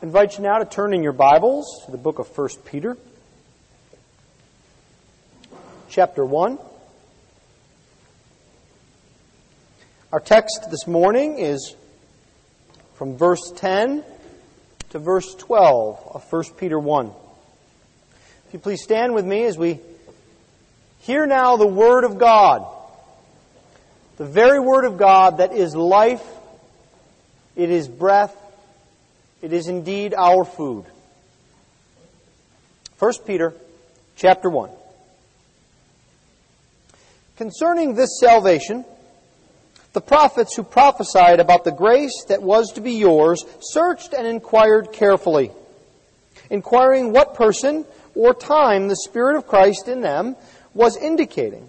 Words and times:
I 0.00 0.06
invite 0.06 0.38
you 0.38 0.44
now 0.44 0.56
to 0.56 0.64
turn 0.64 0.94
in 0.94 1.02
your 1.02 1.12
Bibles 1.12 1.82
to 1.84 1.90
the 1.90 1.98
book 1.98 2.18
of 2.18 2.38
1 2.38 2.48
Peter, 2.64 2.96
chapter 5.90 6.24
1. 6.24 6.58
Our 10.10 10.20
text 10.20 10.68
this 10.70 10.86
morning 10.86 11.38
is 11.38 11.76
from 12.94 13.18
verse 13.18 13.52
10 13.56 14.02
to 14.90 14.98
verse 14.98 15.34
12 15.34 16.12
of 16.14 16.32
1 16.32 16.44
Peter 16.56 16.78
1. 16.78 17.10
If 18.46 18.54
you 18.54 18.58
please 18.58 18.82
stand 18.82 19.12
with 19.12 19.26
me 19.26 19.44
as 19.44 19.58
we 19.58 19.80
hear 21.00 21.26
now 21.26 21.58
the 21.58 21.66
Word 21.66 22.04
of 22.04 22.16
God, 22.16 22.66
the 24.16 24.24
very 24.24 24.60
Word 24.60 24.86
of 24.86 24.96
God 24.96 25.38
that 25.38 25.52
is 25.52 25.76
life, 25.76 26.26
it 27.54 27.68
is 27.68 27.86
breath, 27.86 28.34
it 29.42 29.52
is 29.52 29.68
indeed 29.68 30.14
our 30.14 30.44
food. 30.44 30.84
1 32.98 33.12
Peter 33.26 33.54
chapter 34.16 34.50
1. 34.50 34.70
Concerning 37.36 37.94
this 37.94 38.20
salvation, 38.20 38.84
the 39.92 40.00
prophets 40.00 40.54
who 40.54 40.62
prophesied 40.62 41.40
about 41.40 41.64
the 41.64 41.72
grace 41.72 42.24
that 42.28 42.42
was 42.42 42.72
to 42.72 42.80
be 42.80 42.92
yours 42.92 43.44
searched 43.60 44.12
and 44.12 44.26
inquired 44.26 44.92
carefully, 44.92 45.50
inquiring 46.50 47.12
what 47.12 47.34
person 47.34 47.86
or 48.14 48.34
time 48.34 48.88
the 48.88 48.96
Spirit 48.96 49.36
of 49.36 49.46
Christ 49.46 49.88
in 49.88 50.02
them 50.02 50.36
was 50.74 50.96
indicating 50.96 51.66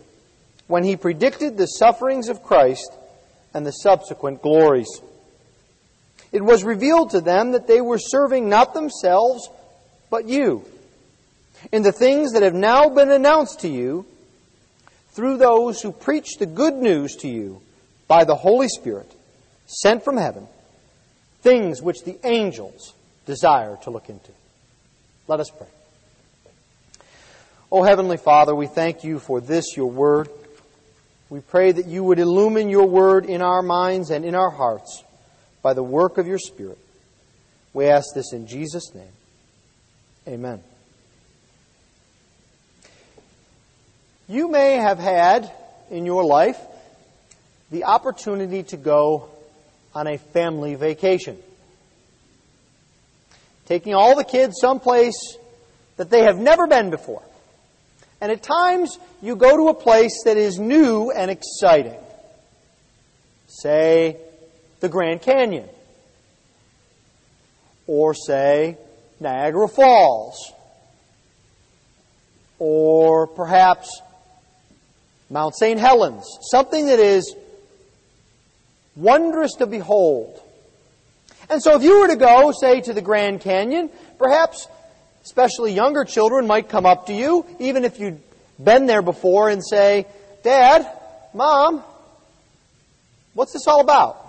when 0.68 0.84
he 0.84 0.96
predicted 0.96 1.58
the 1.58 1.66
sufferings 1.66 2.28
of 2.30 2.44
Christ 2.44 2.92
and 3.54 3.66
the 3.66 3.72
subsequent 3.72 4.42
glories. 4.42 5.02
It 6.32 6.44
was 6.44 6.64
revealed 6.64 7.12
to 7.12 7.22
them 7.22 7.52
that 7.52 7.68
they 7.68 7.82
were 7.82 8.00
serving 8.00 8.48
not 8.48 8.74
themselves, 8.74 9.50
but 10.10 10.28
you, 10.28 10.66
in 11.72 11.84
the 11.84 11.92
things 11.92 12.34
that 12.34 12.44
have 12.44 12.54
now 12.54 12.90
been 12.90 13.12
announced 13.12 13.62
to 13.62 13.68
you 13.68 14.06
through 15.10 15.38
those 15.38 15.82
who 15.82 15.92
preach 15.92 16.38
the 16.38 16.46
good 16.46 16.76
news 16.76 17.18
to 17.18 17.28
you 17.28 17.62
by 18.08 18.24
the 18.24 18.36
Holy 18.36 18.70
Spirit, 18.70 19.12
sent 19.66 20.04
from 20.04 20.18
heaven, 20.18 20.48
things 21.42 21.82
which 21.82 22.04
the 22.04 22.18
angels 22.26 22.94
desire 23.26 23.78
to 23.84 23.90
look 23.90 24.10
into. 24.10 24.32
Let 25.28 25.42
us 25.42 25.50
pray. 25.50 25.68
Oh, 27.72 27.84
Heavenly 27.84 28.18
Father, 28.18 28.56
we 28.56 28.68
thank 28.68 29.04
you 29.04 29.20
for 29.20 29.40
this, 29.42 29.78
your 29.78 29.90
word. 29.90 30.30
We 31.30 31.40
pray 31.40 31.72
that 31.72 31.88
you 31.88 32.04
would 32.04 32.20
illumine 32.20 32.70
your 32.70 32.86
word 32.86 33.26
in 33.26 33.42
our 33.42 33.62
minds 33.62 34.12
and 34.12 34.26
in 34.26 34.36
our 34.36 34.50
hearts 34.50 35.04
by 35.62 35.74
the 35.74 35.84
work 35.84 36.18
of 36.18 36.28
your 36.28 36.40
Spirit. 36.40 36.78
We 37.74 37.86
ask 37.86 38.08
this 38.14 38.34
in 38.34 38.48
Jesus' 38.48 38.94
name. 38.94 39.14
Amen. 40.28 40.62
You 44.28 44.50
may 44.50 44.74
have 44.74 45.00
had 45.00 45.52
in 45.90 46.06
your 46.06 46.24
life 46.24 46.60
the 47.70 47.86
opportunity 47.86 48.64
to 48.64 48.78
go 48.78 49.30
on 49.94 50.08
a 50.08 50.18
family 50.18 50.76
vacation. 50.76 51.38
Taking 53.66 53.94
all 53.94 54.16
the 54.16 54.24
kids 54.24 54.56
someplace 54.60 55.38
that 55.98 56.10
they 56.10 56.24
have 56.24 56.38
never 56.38 56.68
been 56.68 56.90
before. 56.90 57.24
And 58.20 58.32
at 58.32 58.44
times, 58.44 58.98
you 59.22 59.36
go 59.36 59.58
to 59.58 59.70
a 59.70 59.74
place 59.74 60.24
that 60.26 60.38
is 60.38 60.60
new 60.60 61.12
and 61.12 61.32
exciting. 61.32 61.98
Say, 63.48 64.18
the 64.82 64.90
Grand 64.90 65.22
Canyon. 65.22 65.70
Or 67.88 68.14
say, 68.14 68.78
Niagara 69.20 69.68
Falls. 69.68 70.52
Or 72.60 73.28
perhaps 73.28 74.02
Mount 75.30 75.56
St. 75.56 75.80
Helens. 75.80 76.26
Something 76.52 76.88
that 76.88 77.00
is 77.00 77.34
wondrous 78.96 79.54
to 79.56 79.66
behold. 79.66 80.40
And 81.50 81.62
so 81.62 81.76
if 81.76 81.84
you 81.84 82.02
were 82.02 82.08
to 82.08 82.16
go, 82.16 82.52
say, 82.52 82.82
to 82.82 82.94
the 82.94 83.02
Grand 83.02 83.42
Canyon, 83.42 83.90
perhaps 84.18 84.68
especially 85.24 85.74
younger 85.74 86.04
children 86.04 86.48
might 86.48 86.70
come 86.70 86.86
up 86.86 87.08
to 87.08 87.14
you, 87.14 87.46
even 87.60 87.86
if 87.86 88.00
you'd 88.00 88.22
been 88.62 88.86
there 88.86 89.02
before, 89.02 89.50
and 89.50 89.64
say, 89.66 90.06
Dad, 90.44 90.88
Mom, 91.34 91.84
what's 93.34 93.54
this 93.54 93.68
all 93.68 93.82
about? 93.82 94.21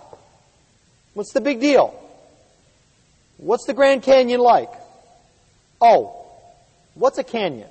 What's 1.15 1.33
the 1.33 1.41
big 1.41 1.61
deal? 1.61 1.99
What's 3.37 3.67
the 3.67 3.75
Grand 3.75 4.03
Canyon 4.03 4.41
like? 4.41 4.71
Oh, 5.81 6.25
what's 6.95 7.19
a 7.19 7.25
canyon? 7.25 7.69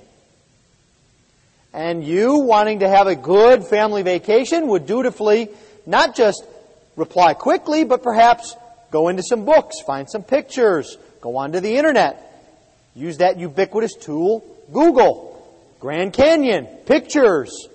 And 1.72 2.04
you, 2.04 2.38
wanting 2.38 2.80
to 2.80 2.88
have 2.88 3.06
a 3.06 3.16
good 3.16 3.64
family 3.64 4.02
vacation, 4.02 4.68
would 4.68 4.86
dutifully 4.86 5.48
not 5.86 6.14
just 6.14 6.44
reply 6.96 7.32
quickly, 7.34 7.84
but 7.84 8.02
perhaps 8.02 8.54
go 8.90 9.08
into 9.08 9.22
some 9.22 9.46
books, 9.46 9.80
find 9.80 10.08
some 10.08 10.22
pictures, 10.22 10.98
go 11.22 11.36
onto 11.36 11.60
the 11.60 11.76
internet, 11.76 12.50
use 12.94 13.18
that 13.18 13.38
ubiquitous 13.38 13.94
tool, 13.94 14.44
Google. 14.72 15.32
Grand 15.82 16.12
Canyon, 16.12 16.66
pictures. 16.86 17.66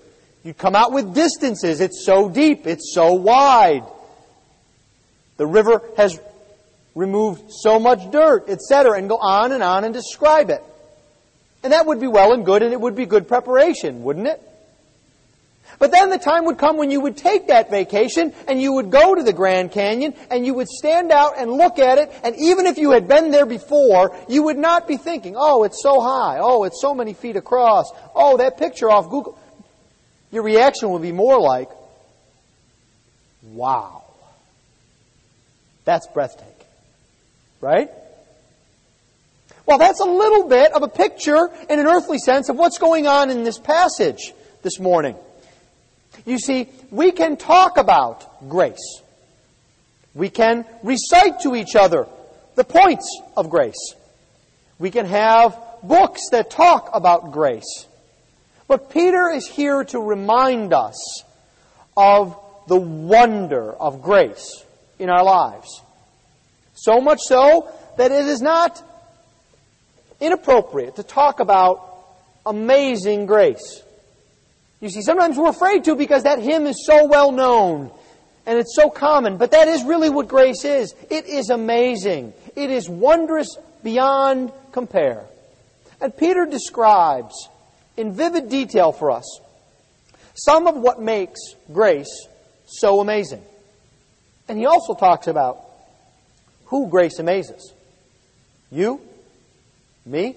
You 0.41 0.53
come 0.53 0.75
out 0.75 0.93
with 0.93 1.13
distances. 1.13 1.81
It's 1.81 2.05
so 2.05 2.29
deep. 2.29 2.65
It's 2.65 2.93
so 2.93 3.11
wide. 3.11 3.83
The 5.37 5.47
river 5.47 5.81
has 5.95 6.19
removed 6.95 7.51
so 7.51 7.79
much 7.79 8.11
dirt, 8.11 8.49
etc., 8.49 8.97
and 8.97 9.07
go 9.07 9.17
on 9.17 9.51
and 9.51 9.63
on 9.63 9.83
and 9.83 9.93
describe 9.93 10.49
it. 10.49 10.63
And 11.63 11.73
that 11.73 11.85
would 11.85 11.99
be 11.99 12.07
well 12.07 12.33
and 12.33 12.45
good, 12.45 12.63
and 12.63 12.73
it 12.73 12.81
would 12.81 12.95
be 12.95 13.05
good 13.05 13.27
preparation, 13.27 14.03
wouldn't 14.03 14.27
it? 14.27 14.41
But 15.79 15.91
then 15.91 16.09
the 16.09 16.17
time 16.17 16.45
would 16.45 16.57
come 16.57 16.77
when 16.77 16.89
you 16.89 17.01
would 17.01 17.17
take 17.17 17.47
that 17.47 17.69
vacation 17.69 18.33
and 18.47 18.59
you 18.59 18.73
would 18.73 18.89
go 18.89 19.13
to 19.13 19.21
the 19.21 19.33
Grand 19.33 19.71
Canyon 19.71 20.15
and 20.31 20.45
you 20.45 20.55
would 20.55 20.67
stand 20.67 21.11
out 21.11 21.37
and 21.37 21.51
look 21.51 21.77
at 21.77 21.99
it, 21.99 22.11
and 22.23 22.35
even 22.35 22.65
if 22.65 22.77
you 22.77 22.91
had 22.91 23.07
been 23.07 23.31
there 23.31 23.45
before, 23.45 24.17
you 24.27 24.43
would 24.43 24.57
not 24.57 24.87
be 24.87 24.97
thinking, 24.97 25.35
oh, 25.37 25.63
it's 25.63 25.81
so 25.83 26.01
high, 26.01 26.39
oh, 26.39 26.63
it's 26.63 26.81
so 26.81 26.95
many 26.95 27.13
feet 27.13 27.35
across, 27.35 27.91
oh, 28.15 28.37
that 28.37 28.57
picture 28.57 28.89
off 28.89 29.09
Google. 29.09 29.37
Your 30.31 30.43
reaction 30.43 30.89
would 30.89 31.01
be 31.01 31.11
more 31.11 31.39
like, 31.39 31.69
wow. 33.43 33.96
That's 35.87 36.05
breathtaking. 36.07 36.53
Right? 37.61 37.89
Well, 39.65 39.77
that's 39.77 40.01
a 40.01 40.05
little 40.05 40.49
bit 40.49 40.73
of 40.73 40.83
a 40.83 40.89
picture 40.89 41.49
in 41.69 41.79
an 41.79 41.87
earthly 41.87 42.17
sense 42.17 42.49
of 42.49 42.57
what's 42.57 42.77
going 42.77 43.07
on 43.07 43.29
in 43.29 43.45
this 43.45 43.57
passage 43.57 44.33
this 44.63 44.81
morning. 44.81 45.15
You 46.25 46.39
see, 46.39 46.67
we 46.91 47.13
can 47.13 47.37
talk 47.37 47.77
about 47.77 48.49
grace. 48.49 49.01
We 50.13 50.27
can 50.29 50.65
recite 50.83 51.39
to 51.43 51.55
each 51.55 51.73
other 51.73 52.05
the 52.55 52.65
points 52.65 53.21
of 53.37 53.49
grace. 53.49 53.95
We 54.79 54.91
can 54.91 55.05
have 55.05 55.57
books 55.83 56.19
that 56.31 56.51
talk 56.51 56.89
about 56.93 57.31
grace. 57.31 57.85
But 58.67 58.89
Peter 58.89 59.29
is 59.29 59.47
here 59.47 59.85
to 59.85 59.99
remind 60.01 60.73
us 60.73 61.23
of 61.95 62.37
the 62.67 62.75
wonder 62.75 63.71
of 63.71 64.01
grace 64.01 64.65
in 64.99 65.09
our 65.09 65.23
lives. 65.23 65.81
So 66.73 67.01
much 67.01 67.19
so 67.21 67.71
that 67.97 68.11
it 68.11 68.25
is 68.25 68.41
not 68.41 68.81
inappropriate 70.19 70.95
to 70.95 71.03
talk 71.03 71.39
about 71.39 71.83
amazing 72.45 73.25
grace. 73.25 73.83
You 74.79 74.89
see, 74.89 75.01
sometimes 75.01 75.37
we're 75.37 75.49
afraid 75.49 75.83
to 75.85 75.95
because 75.95 76.23
that 76.23 76.39
hymn 76.39 76.67
is 76.67 76.85
so 76.85 77.05
well 77.05 77.31
known 77.31 77.91
and 78.45 78.59
it's 78.59 78.75
so 78.75 78.89
common, 78.89 79.37
but 79.37 79.51
that 79.51 79.67
is 79.67 79.83
really 79.83 80.09
what 80.09 80.27
grace 80.27 80.63
is. 80.63 80.93
It 81.09 81.25
is 81.25 81.49
amazing. 81.49 82.33
It 82.55 82.69
is 82.69 82.87
wondrous 82.87 83.57
beyond 83.83 84.51
compare. 84.71 85.25
And 85.99 86.15
Peter 86.15 86.45
describes 86.45 87.49
in 87.97 88.13
vivid 88.13 88.49
detail 88.49 88.91
for 88.91 89.11
us 89.11 89.41
some 90.35 90.67
of 90.67 90.75
what 90.75 91.01
makes 91.01 91.39
grace 91.73 92.27
so 92.65 92.99
amazing. 92.99 93.41
And 94.47 94.57
he 94.57 94.65
also 94.65 94.93
talks 94.93 95.27
about 95.27 95.61
who 96.65 96.87
grace 96.89 97.19
amazes. 97.19 97.73
You, 98.71 99.01
me, 100.05 100.35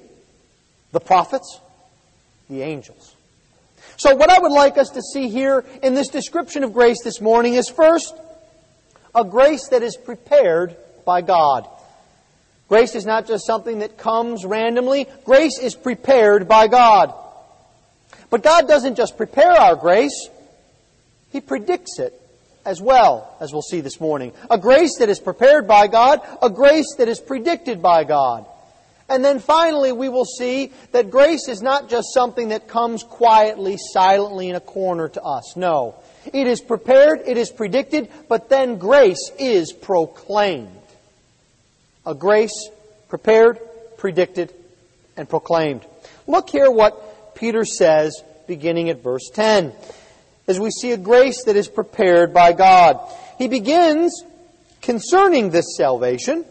the 0.93 1.01
prophets, 1.01 1.61
the 2.49 2.63
angels. 2.63 3.15
So, 3.97 4.15
what 4.15 4.31
I 4.31 4.39
would 4.39 4.53
like 4.53 4.79
us 4.79 4.91
to 4.91 5.03
see 5.03 5.29
here 5.29 5.65
in 5.83 5.95
this 5.95 6.09
description 6.09 6.65
of 6.65 6.73
grace 6.73 7.03
this 7.03 7.21
morning 7.21 7.55
is 7.55 7.69
first, 7.69 8.15
a 9.15 9.25
grace 9.25 9.69
that 9.69 9.83
is 9.83 9.97
prepared 9.97 10.77
by 11.05 11.23
God. 11.23 11.69
Grace 12.69 12.95
is 12.95 13.05
not 13.05 13.27
just 13.27 13.47
something 13.47 13.81
that 13.81 13.99
comes 13.99 14.45
randomly, 14.45 15.09
grace 15.25 15.59
is 15.59 15.75
prepared 15.75 16.47
by 16.47 16.69
God. 16.69 17.13
But 18.31 18.45
God 18.45 18.69
doesn't 18.69 18.95
just 18.95 19.17
prepare 19.17 19.51
our 19.51 19.75
grace, 19.75 20.29
He 21.31 21.41
predicts 21.41 21.99
it 21.99 22.20
as 22.65 22.81
well, 22.81 23.37
as 23.41 23.53
we'll 23.53 23.63
see 23.63 23.81
this 23.81 24.01
morning. 24.01 24.33
A 24.51 24.59
grace 24.59 24.99
that 24.99 25.09
is 25.09 25.21
prepared 25.21 25.67
by 25.67 25.87
God, 25.87 26.21
a 26.43 26.51
grace 26.51 26.95
that 26.99 27.09
is 27.09 27.21
predicted 27.21 27.81
by 27.81 28.05
God. 28.05 28.47
And 29.09 29.25
then 29.25 29.41
finally, 29.41 29.91
we 29.91 30.09
will 30.09 30.25
see 30.25 30.73
that 30.93 31.11
grace 31.11 31.49
is 31.49 31.63
not 31.63 31.91
just 31.91 32.15
something 32.15 32.51
that 32.51 32.69
comes 32.69 33.03
quietly, 33.03 33.77
silently 33.93 34.49
in 34.49 34.55
a 34.55 34.61
corner 34.61 35.09
to 35.09 35.23
us. 35.23 35.57
No. 35.57 35.97
It 36.33 36.47
is 36.47 36.61
prepared, 36.61 37.23
it 37.27 37.37
is 37.37 37.51
predicted, 37.51 38.09
but 38.29 38.49
then 38.49 38.79
grace 38.79 39.33
is 39.39 39.73
proclaimed. 39.73 40.71
A 42.07 42.15
grace 42.15 42.69
prepared, 43.09 43.59
predicted, 43.97 44.55
and 45.17 45.29
proclaimed. 45.29 45.85
Look 46.29 46.51
here 46.51 46.71
what 46.71 47.35
Peter 47.35 47.65
says 47.65 48.23
beginning 48.47 48.91
at 48.91 49.03
verse 49.03 49.29
10 49.33 49.73
as 50.51 50.59
we 50.59 50.71
see 50.73 50.91
a 50.91 50.97
grace 50.97 51.45
that 51.45 51.55
is 51.55 51.69
prepared 51.69 52.35
by 52.35 52.53
God. 52.53 52.99
He 53.39 53.47
begins 53.47 54.25
concerning 54.83 55.51
this 55.51 55.77
salvation, 55.77 56.45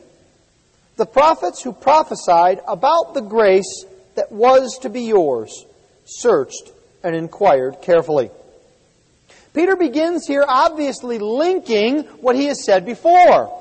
the 0.95 1.05
prophets 1.05 1.61
who 1.61 1.73
prophesied 1.73 2.61
about 2.65 3.13
the 3.13 3.21
grace 3.21 3.83
that 4.15 4.31
was 4.31 4.79
to 4.83 4.89
be 4.89 5.01
yours 5.01 5.65
searched 6.05 6.71
and 7.03 7.13
inquired 7.13 7.81
carefully. 7.81 8.31
Peter 9.53 9.75
begins 9.75 10.25
here 10.25 10.45
obviously 10.47 11.19
linking 11.19 12.03
what 12.21 12.37
he 12.37 12.45
has 12.45 12.63
said 12.63 12.85
before. 12.85 13.53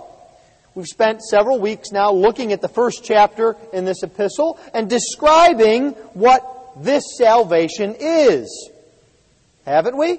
We've 0.76 0.86
spent 0.86 1.20
several 1.20 1.58
weeks 1.58 1.90
now 1.90 2.12
looking 2.12 2.52
at 2.52 2.60
the 2.60 2.68
first 2.68 3.02
chapter 3.02 3.56
in 3.72 3.84
this 3.84 4.04
epistle 4.04 4.60
and 4.72 4.88
describing 4.88 5.90
what 6.14 6.84
this 6.84 7.02
salvation 7.16 7.96
is. 7.98 8.70
Haven't 9.68 9.96
we? 9.96 10.18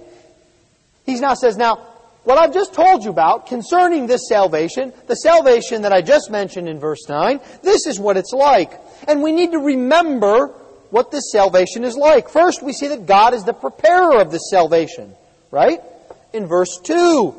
He 1.06 1.20
now 1.20 1.34
says, 1.34 1.58
now, 1.58 1.78
what 2.24 2.38
I've 2.38 2.54
just 2.54 2.74
told 2.74 3.04
you 3.04 3.10
about 3.10 3.48
concerning 3.48 4.06
this 4.06 4.28
salvation, 4.28 4.94
the 5.08 5.16
salvation 5.16 5.82
that 5.82 5.92
I 5.92 6.02
just 6.02 6.30
mentioned 6.30 6.70
in 6.70 6.80
verse 6.80 7.10
9, 7.10 7.40
this 7.64 7.88
is 7.88 8.00
what 8.00 8.18
it's 8.18 8.34
like. 8.34 8.72
And 9.08 9.24
we 9.24 9.32
need 9.32 9.54
to 9.54 9.58
remember 9.58 10.48
what 10.92 11.12
this 11.12 11.32
salvation 11.32 11.84
is 11.84 11.96
like. 11.96 12.30
First, 12.30 12.62
we 12.62 12.74
see 12.74 12.88
that 12.90 13.08
God 13.08 13.34
is 13.34 13.44
the 13.44 13.54
preparer 13.54 14.22
of 14.22 14.32
this 14.32 14.50
salvation, 14.52 15.16
right? 15.50 15.80
In 16.32 16.46
verse 16.46 16.80
2, 16.84 17.34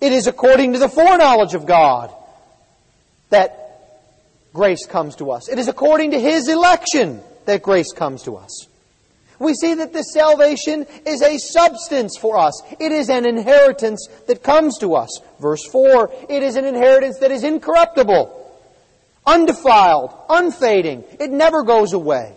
it 0.00 0.12
is 0.12 0.28
according 0.28 0.74
to 0.74 0.78
the 0.78 0.88
foreknowledge 0.88 1.54
of 1.54 1.66
God 1.66 2.14
that 3.30 3.98
grace 4.52 4.86
comes 4.86 5.16
to 5.16 5.32
us. 5.32 5.48
It 5.48 5.58
is 5.58 5.66
according 5.66 6.12
to 6.12 6.20
His 6.20 6.48
election 6.48 7.20
that 7.46 7.62
grace 7.62 7.92
comes 7.92 8.22
to 8.22 8.36
us. 8.36 8.67
We 9.38 9.54
see 9.54 9.74
that 9.74 9.92
this 9.92 10.12
salvation 10.12 10.86
is 11.06 11.22
a 11.22 11.38
substance 11.38 12.18
for 12.18 12.38
us. 12.38 12.60
It 12.80 12.90
is 12.90 13.08
an 13.08 13.24
inheritance 13.24 14.08
that 14.26 14.42
comes 14.42 14.78
to 14.78 14.94
us. 14.94 15.20
Verse 15.40 15.64
4, 15.70 16.10
it 16.28 16.42
is 16.42 16.56
an 16.56 16.64
inheritance 16.64 17.18
that 17.18 17.30
is 17.30 17.44
incorruptible, 17.44 18.34
undefiled, 19.26 20.12
unfading. 20.28 21.04
It 21.20 21.30
never 21.30 21.62
goes 21.62 21.92
away. 21.92 22.34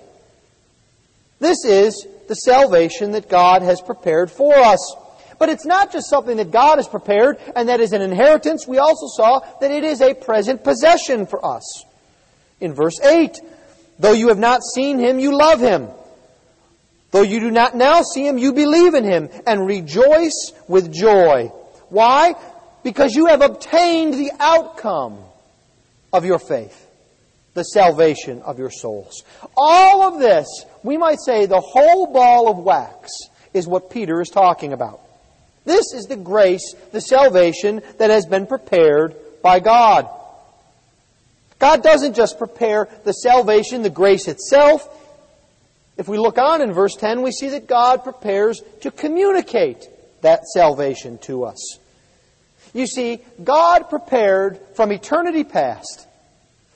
This 1.39 1.65
is 1.65 2.05
the 2.27 2.35
salvation 2.35 3.13
that 3.13 3.29
God 3.29 3.63
has 3.63 3.81
prepared 3.81 4.29
for 4.29 4.55
us. 4.55 4.95
But 5.39 5.49
it's 5.49 5.65
not 5.65 5.91
just 5.91 6.07
something 6.07 6.37
that 6.37 6.51
God 6.51 6.77
has 6.77 6.87
prepared 6.87 7.39
and 7.55 7.67
that 7.67 7.79
is 7.79 7.93
an 7.93 8.03
inheritance. 8.03 8.67
We 8.67 8.77
also 8.77 9.07
saw 9.07 9.39
that 9.59 9.71
it 9.71 9.83
is 9.83 10.01
a 10.01 10.13
present 10.13 10.63
possession 10.63 11.25
for 11.25 11.43
us. 11.43 11.83
In 12.59 12.75
verse 12.75 13.01
8, 13.01 13.39
though 13.97 14.13
you 14.13 14.27
have 14.27 14.37
not 14.37 14.61
seen 14.61 14.99
him, 14.99 15.17
you 15.17 15.35
love 15.35 15.59
him. 15.59 15.87
Though 17.11 17.21
you 17.21 17.39
do 17.39 17.51
not 17.51 17.75
now 17.75 18.01
see 18.01 18.25
him, 18.25 18.37
you 18.37 18.53
believe 18.53 18.93
in 18.93 19.03
him 19.03 19.29
and 19.45 19.67
rejoice 19.67 20.53
with 20.67 20.93
joy. 20.93 21.51
Why? 21.89 22.35
Because 22.83 23.13
you 23.13 23.27
have 23.27 23.41
obtained 23.41 24.13
the 24.13 24.31
outcome 24.39 25.19
of 26.13 26.25
your 26.25 26.39
faith, 26.39 26.87
the 27.53 27.63
salvation 27.63 28.41
of 28.41 28.57
your 28.57 28.71
souls. 28.71 29.23
All 29.57 30.03
of 30.03 30.19
this, 30.19 30.47
we 30.83 30.97
might 30.97 31.19
say 31.19 31.45
the 31.45 31.59
whole 31.59 32.11
ball 32.13 32.49
of 32.49 32.57
wax, 32.57 33.11
is 33.53 33.67
what 33.67 33.89
Peter 33.89 34.21
is 34.21 34.29
talking 34.29 34.71
about. 34.71 35.01
This 35.65 35.93
is 35.93 36.05
the 36.05 36.15
grace, 36.15 36.73
the 36.91 37.01
salvation 37.01 37.81
that 37.97 38.09
has 38.09 38.25
been 38.25 38.47
prepared 38.47 39.15
by 39.43 39.59
God. 39.59 40.09
God 41.59 41.83
doesn't 41.83 42.15
just 42.15 42.39
prepare 42.39 42.87
the 43.03 43.11
salvation, 43.11 43.83
the 43.83 43.89
grace 43.89 44.27
itself. 44.27 45.00
If 46.01 46.07
we 46.07 46.17
look 46.17 46.39
on 46.39 46.63
in 46.63 46.73
verse 46.73 46.95
10, 46.95 47.21
we 47.21 47.31
see 47.31 47.49
that 47.49 47.67
God 47.67 48.03
prepares 48.03 48.63
to 48.81 48.89
communicate 48.89 49.87
that 50.21 50.47
salvation 50.47 51.19
to 51.19 51.43
us. 51.43 51.77
You 52.73 52.87
see, 52.87 53.19
God 53.43 53.87
prepared 53.87 54.59
from 54.73 54.91
eternity 54.91 55.43
past, 55.43 56.07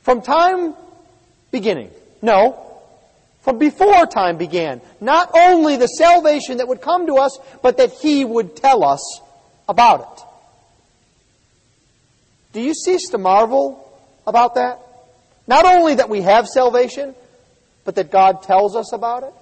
from 0.03 0.21
time 0.21 0.75
beginning. 1.49 1.89
No, 2.21 2.71
from 3.41 3.57
before 3.57 4.05
time 4.05 4.37
began. 4.37 4.79
Not 5.01 5.31
only 5.33 5.75
the 5.75 5.87
salvation 5.87 6.57
that 6.57 6.67
would 6.67 6.81
come 6.81 7.07
to 7.07 7.15
us, 7.15 7.35
but 7.63 7.77
that 7.77 7.93
He 7.93 8.23
would 8.23 8.55
tell 8.55 8.83
us 8.83 9.21
about 9.67 10.01
it. 10.01 10.23
Do 12.53 12.61
you 12.61 12.75
cease 12.75 13.09
to 13.09 13.17
marvel 13.17 13.91
about 14.27 14.53
that? 14.53 14.79
Not 15.47 15.65
only 15.65 15.95
that 15.95 16.09
we 16.09 16.21
have 16.21 16.47
salvation, 16.47 17.15
but 17.85 17.95
that 17.95 18.11
God 18.11 18.43
tells 18.43 18.75
us 18.75 18.91
about 18.91 19.23
it? 19.23 19.33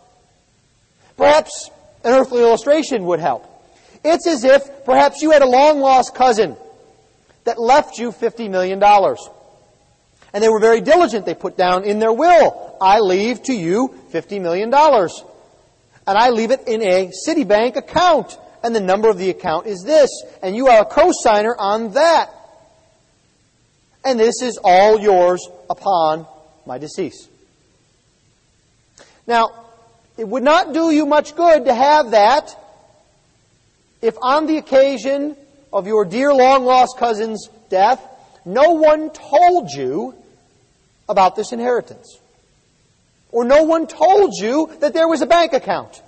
Perhaps 1.18 1.72
an 2.04 2.14
earthly 2.14 2.42
illustration 2.42 3.06
would 3.06 3.20
help. 3.20 3.50
It's 4.04 4.28
as 4.28 4.44
if 4.44 4.86
perhaps 4.86 5.22
you 5.22 5.32
had 5.32 5.42
a 5.42 5.48
long 5.48 5.80
lost 5.80 6.14
cousin 6.14 6.58
that 7.46 7.60
left 7.60 7.98
you 7.98 8.12
$50 8.12 8.50
million. 8.50 8.82
And 10.34 10.44
they 10.44 10.50
were 10.50 10.60
very 10.60 10.82
diligent. 10.82 11.26
They 11.26 11.36
put 11.36 11.58
down 11.58 11.84
in 11.84 12.00
their 12.00 12.12
will, 12.12 12.78
I 12.82 13.00
leave 13.00 13.44
to 13.44 13.54
you 13.54 13.96
$50 14.12 14.42
million. 14.42 14.74
And 16.06 16.18
I 16.18 16.30
leave 16.32 16.52
it 16.52 16.68
in 16.68 16.82
a 16.82 17.12
Citibank 17.28 17.78
account. 17.78 18.38
And 18.62 18.76
the 18.76 18.82
number 18.82 19.10
of 19.10 19.18
the 19.18 19.30
account 19.30 19.68
is 19.68 19.84
this. 19.86 20.10
And 20.42 20.56
you 20.56 20.68
are 20.68 20.82
a 20.82 20.86
cosigner 20.86 21.54
on 21.58 21.94
that. 21.94 22.30
And 24.04 24.20
this 24.20 24.42
is 24.42 24.60
all 24.62 25.00
yours 25.00 25.48
upon 25.70 26.28
my 26.66 26.78
decease. 26.78 27.30
Now, 29.26 29.52
it 30.18 30.28
would 30.28 30.44
not 30.44 30.74
do 30.74 30.92
you 30.92 31.06
much 31.06 31.36
good 31.36 31.66
to 31.66 31.74
have 31.74 32.12
that 32.12 32.56
if 34.04 34.18
on 34.22 34.48
the 34.48 34.58
occasion 34.58 35.38
of 35.72 35.88
your 35.88 36.04
dear 36.04 36.34
long 36.34 36.66
lost 36.66 36.98
cousin's 36.98 37.48
death, 37.70 38.06
no 38.44 38.72
one 38.72 39.12
told 39.12 39.72
you 39.72 40.14
about 41.08 41.38
this 41.38 41.54
inheritance. 41.54 42.20
Or 43.32 43.46
no 43.46 43.64
one 43.64 43.88
told 43.88 44.34
you 44.36 44.70
that 44.82 44.94
there 44.94 45.08
was 45.08 45.22
a 45.22 45.26
bank 45.26 45.54
account. 45.54 46.02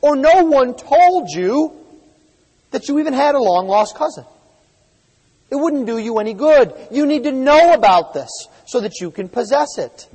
Or 0.00 0.14
no 0.14 0.44
one 0.44 0.74
told 0.74 1.30
you 1.30 1.76
that 2.70 2.88
you 2.88 3.00
even 3.00 3.12
had 3.12 3.34
a 3.34 3.40
long 3.40 3.66
lost 3.66 3.96
cousin. 3.96 4.24
It 5.50 5.56
wouldn't 5.56 5.86
do 5.86 5.98
you 5.98 6.18
any 6.18 6.34
good. 6.34 6.72
You 6.92 7.06
need 7.06 7.24
to 7.24 7.32
know 7.32 7.74
about 7.74 8.14
this 8.14 8.30
so 8.66 8.80
that 8.80 9.00
you 9.00 9.10
can 9.10 9.28
possess 9.28 9.78
it. 9.78 10.08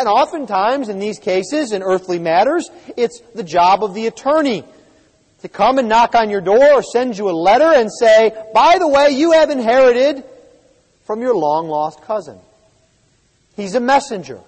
And 0.00 0.08
oftentimes, 0.08 0.88
in 0.88 0.98
these 0.98 1.18
cases, 1.18 1.72
in 1.72 1.82
earthly 1.82 2.18
matters, 2.18 2.70
it's 2.96 3.20
the 3.34 3.42
job 3.42 3.84
of 3.84 3.92
the 3.92 4.06
attorney 4.06 4.64
to 5.42 5.48
come 5.48 5.78
and 5.78 5.90
knock 5.90 6.14
on 6.14 6.30
your 6.30 6.40
door 6.40 6.72
or 6.72 6.82
send 6.82 7.18
you 7.18 7.28
a 7.28 7.36
letter 7.36 7.70
and 7.70 7.90
say, 7.92 8.32
by 8.54 8.78
the 8.78 8.88
way, 8.88 9.10
you 9.10 9.32
have 9.32 9.50
inherited 9.50 10.24
from 11.04 11.20
your 11.20 11.34
long 11.34 11.68
lost 11.68 12.00
cousin. 12.00 12.38
He's 13.56 13.74
a 13.74 13.80
messenger. 13.80 14.40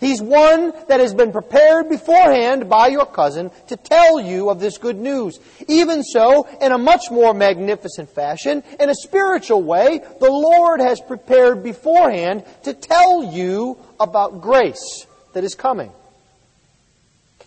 He's 0.00 0.22
one 0.22 0.72
that 0.86 1.00
has 1.00 1.12
been 1.12 1.32
prepared 1.32 1.88
beforehand 1.88 2.68
by 2.68 2.86
your 2.86 3.06
cousin 3.06 3.50
to 3.66 3.76
tell 3.76 4.20
you 4.20 4.48
of 4.48 4.60
this 4.60 4.78
good 4.78 4.96
news. 4.96 5.40
Even 5.66 6.04
so, 6.04 6.46
in 6.60 6.70
a 6.70 6.78
much 6.78 7.10
more 7.10 7.34
magnificent 7.34 8.08
fashion, 8.08 8.62
in 8.78 8.90
a 8.90 8.94
spiritual 8.94 9.62
way, 9.62 10.00
the 10.20 10.30
Lord 10.30 10.80
has 10.80 11.00
prepared 11.00 11.64
beforehand 11.64 12.44
to 12.62 12.74
tell 12.74 13.24
you 13.24 13.76
about 13.98 14.40
grace 14.40 15.06
that 15.32 15.42
is 15.42 15.56
coming. 15.56 15.90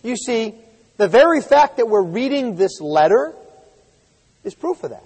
You 0.02 0.16
see, 0.16 0.54
the 0.98 1.08
very 1.08 1.40
fact 1.40 1.78
that 1.78 1.88
we're 1.88 2.02
reading 2.02 2.56
this 2.56 2.82
letter 2.82 3.34
is 4.44 4.54
proof 4.54 4.84
of 4.84 4.90
that, 4.90 5.04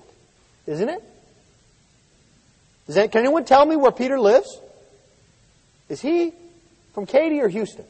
isn't 0.67 0.89
it? 0.89 1.03
That, 2.89 3.13
can 3.13 3.21
anyone 3.21 3.45
tell 3.45 3.65
me 3.65 3.77
where 3.77 3.93
Peter 3.93 4.19
lives? 4.19 4.61
Is 5.89 6.01
he 6.01 6.33
from 6.97 7.05
Katy 7.05 7.43
or 7.43 7.49
Houston? 7.49 7.85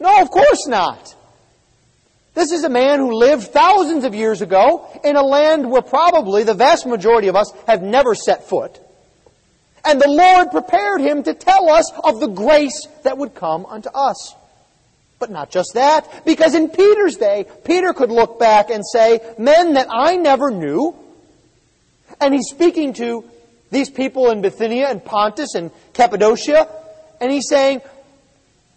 No, 0.00 0.20
of 0.20 0.32
course 0.32 0.66
not. 0.66 1.14
This 2.34 2.50
is 2.50 2.64
a 2.64 2.68
man 2.68 2.98
who 2.98 3.12
lived 3.12 3.44
thousands 3.44 4.02
of 4.02 4.16
years 4.16 4.42
ago 4.42 5.00
in 5.04 5.14
a 5.14 5.22
land 5.22 5.70
where 5.70 5.80
probably 5.80 6.42
the 6.42 6.54
vast 6.54 6.86
majority 6.86 7.28
of 7.28 7.36
us 7.36 7.52
have 7.68 7.82
never 7.82 8.16
set 8.16 8.48
foot. 8.48 8.80
And 9.84 10.00
the 10.00 10.08
Lord 10.08 10.50
prepared 10.50 11.00
him 11.00 11.22
to 11.22 11.34
tell 11.34 11.70
us 11.70 11.88
of 12.02 12.18
the 12.18 12.26
grace 12.26 12.88
that 13.04 13.16
would 13.16 13.36
come 13.36 13.64
unto 13.64 13.90
us. 13.90 14.34
But 15.20 15.30
not 15.30 15.52
just 15.52 15.74
that, 15.74 16.24
because 16.24 16.56
in 16.56 16.68
Peter's 16.68 17.14
day, 17.14 17.46
Peter 17.64 17.92
could 17.92 18.10
look 18.10 18.40
back 18.40 18.70
and 18.70 18.82
say, 18.84 19.20
men 19.38 19.74
that 19.74 19.86
I 19.88 20.16
never 20.16 20.50
knew, 20.50 20.96
and 22.20 22.34
he's 22.34 22.48
speaking 22.48 22.92
to 22.94 23.22
these 23.70 23.88
people 23.88 24.30
in 24.30 24.42
Bithynia 24.42 24.88
and 24.88 25.04
Pontus 25.04 25.54
and 25.54 25.70
Cappadocia, 25.92 26.68
and 27.20 27.32
he's 27.32 27.48
saying, 27.48 27.80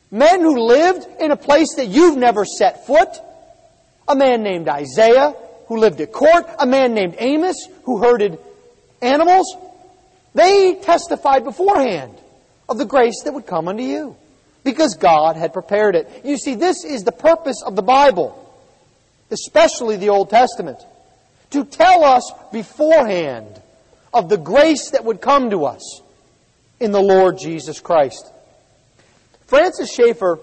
men 0.09 0.41
who 0.41 0.59
lived 0.59 1.07
in 1.19 1.31
a 1.31 1.37
place 1.37 1.75
that 1.75 1.87
you've 1.87 2.17
never 2.17 2.45
set 2.45 2.85
foot, 2.85 3.09
a 4.07 4.15
man 4.15 4.43
named 4.43 4.67
Isaiah 4.67 5.33
who 5.67 5.77
lived 5.77 6.01
at 6.01 6.11
court, 6.11 6.45
a 6.59 6.65
man 6.65 6.93
named 6.93 7.15
Amos 7.17 7.67
who 7.83 8.01
herded 8.01 8.37
animals, 9.01 9.55
they 10.33 10.75
testified 10.75 11.43
beforehand 11.43 12.17
of 12.67 12.77
the 12.77 12.85
grace 12.85 13.23
that 13.23 13.33
would 13.33 13.45
come 13.45 13.67
unto 13.67 13.83
you 13.83 14.15
because 14.63 14.95
God 14.95 15.35
had 15.35 15.53
prepared 15.53 15.95
it. 15.95 16.21
You 16.23 16.37
see, 16.37 16.55
this 16.55 16.83
is 16.83 17.03
the 17.03 17.11
purpose 17.11 17.61
of 17.65 17.75
the 17.75 17.81
Bible, 17.81 18.37
especially 19.29 19.97
the 19.97 20.09
Old 20.09 20.29
Testament, 20.29 20.79
to 21.51 21.65
tell 21.65 22.03
us 22.03 22.31
beforehand 22.51 23.61
of 24.13 24.29
the 24.29 24.37
grace 24.37 24.91
that 24.91 25.05
would 25.05 25.21
come 25.21 25.49
to 25.49 25.65
us 25.65 26.01
in 26.81 26.91
the 26.91 27.01
Lord 27.01 27.37
Jesus 27.37 27.79
Christ. 27.79 28.31
Francis 29.45 29.93
Schaeffer 29.93 30.39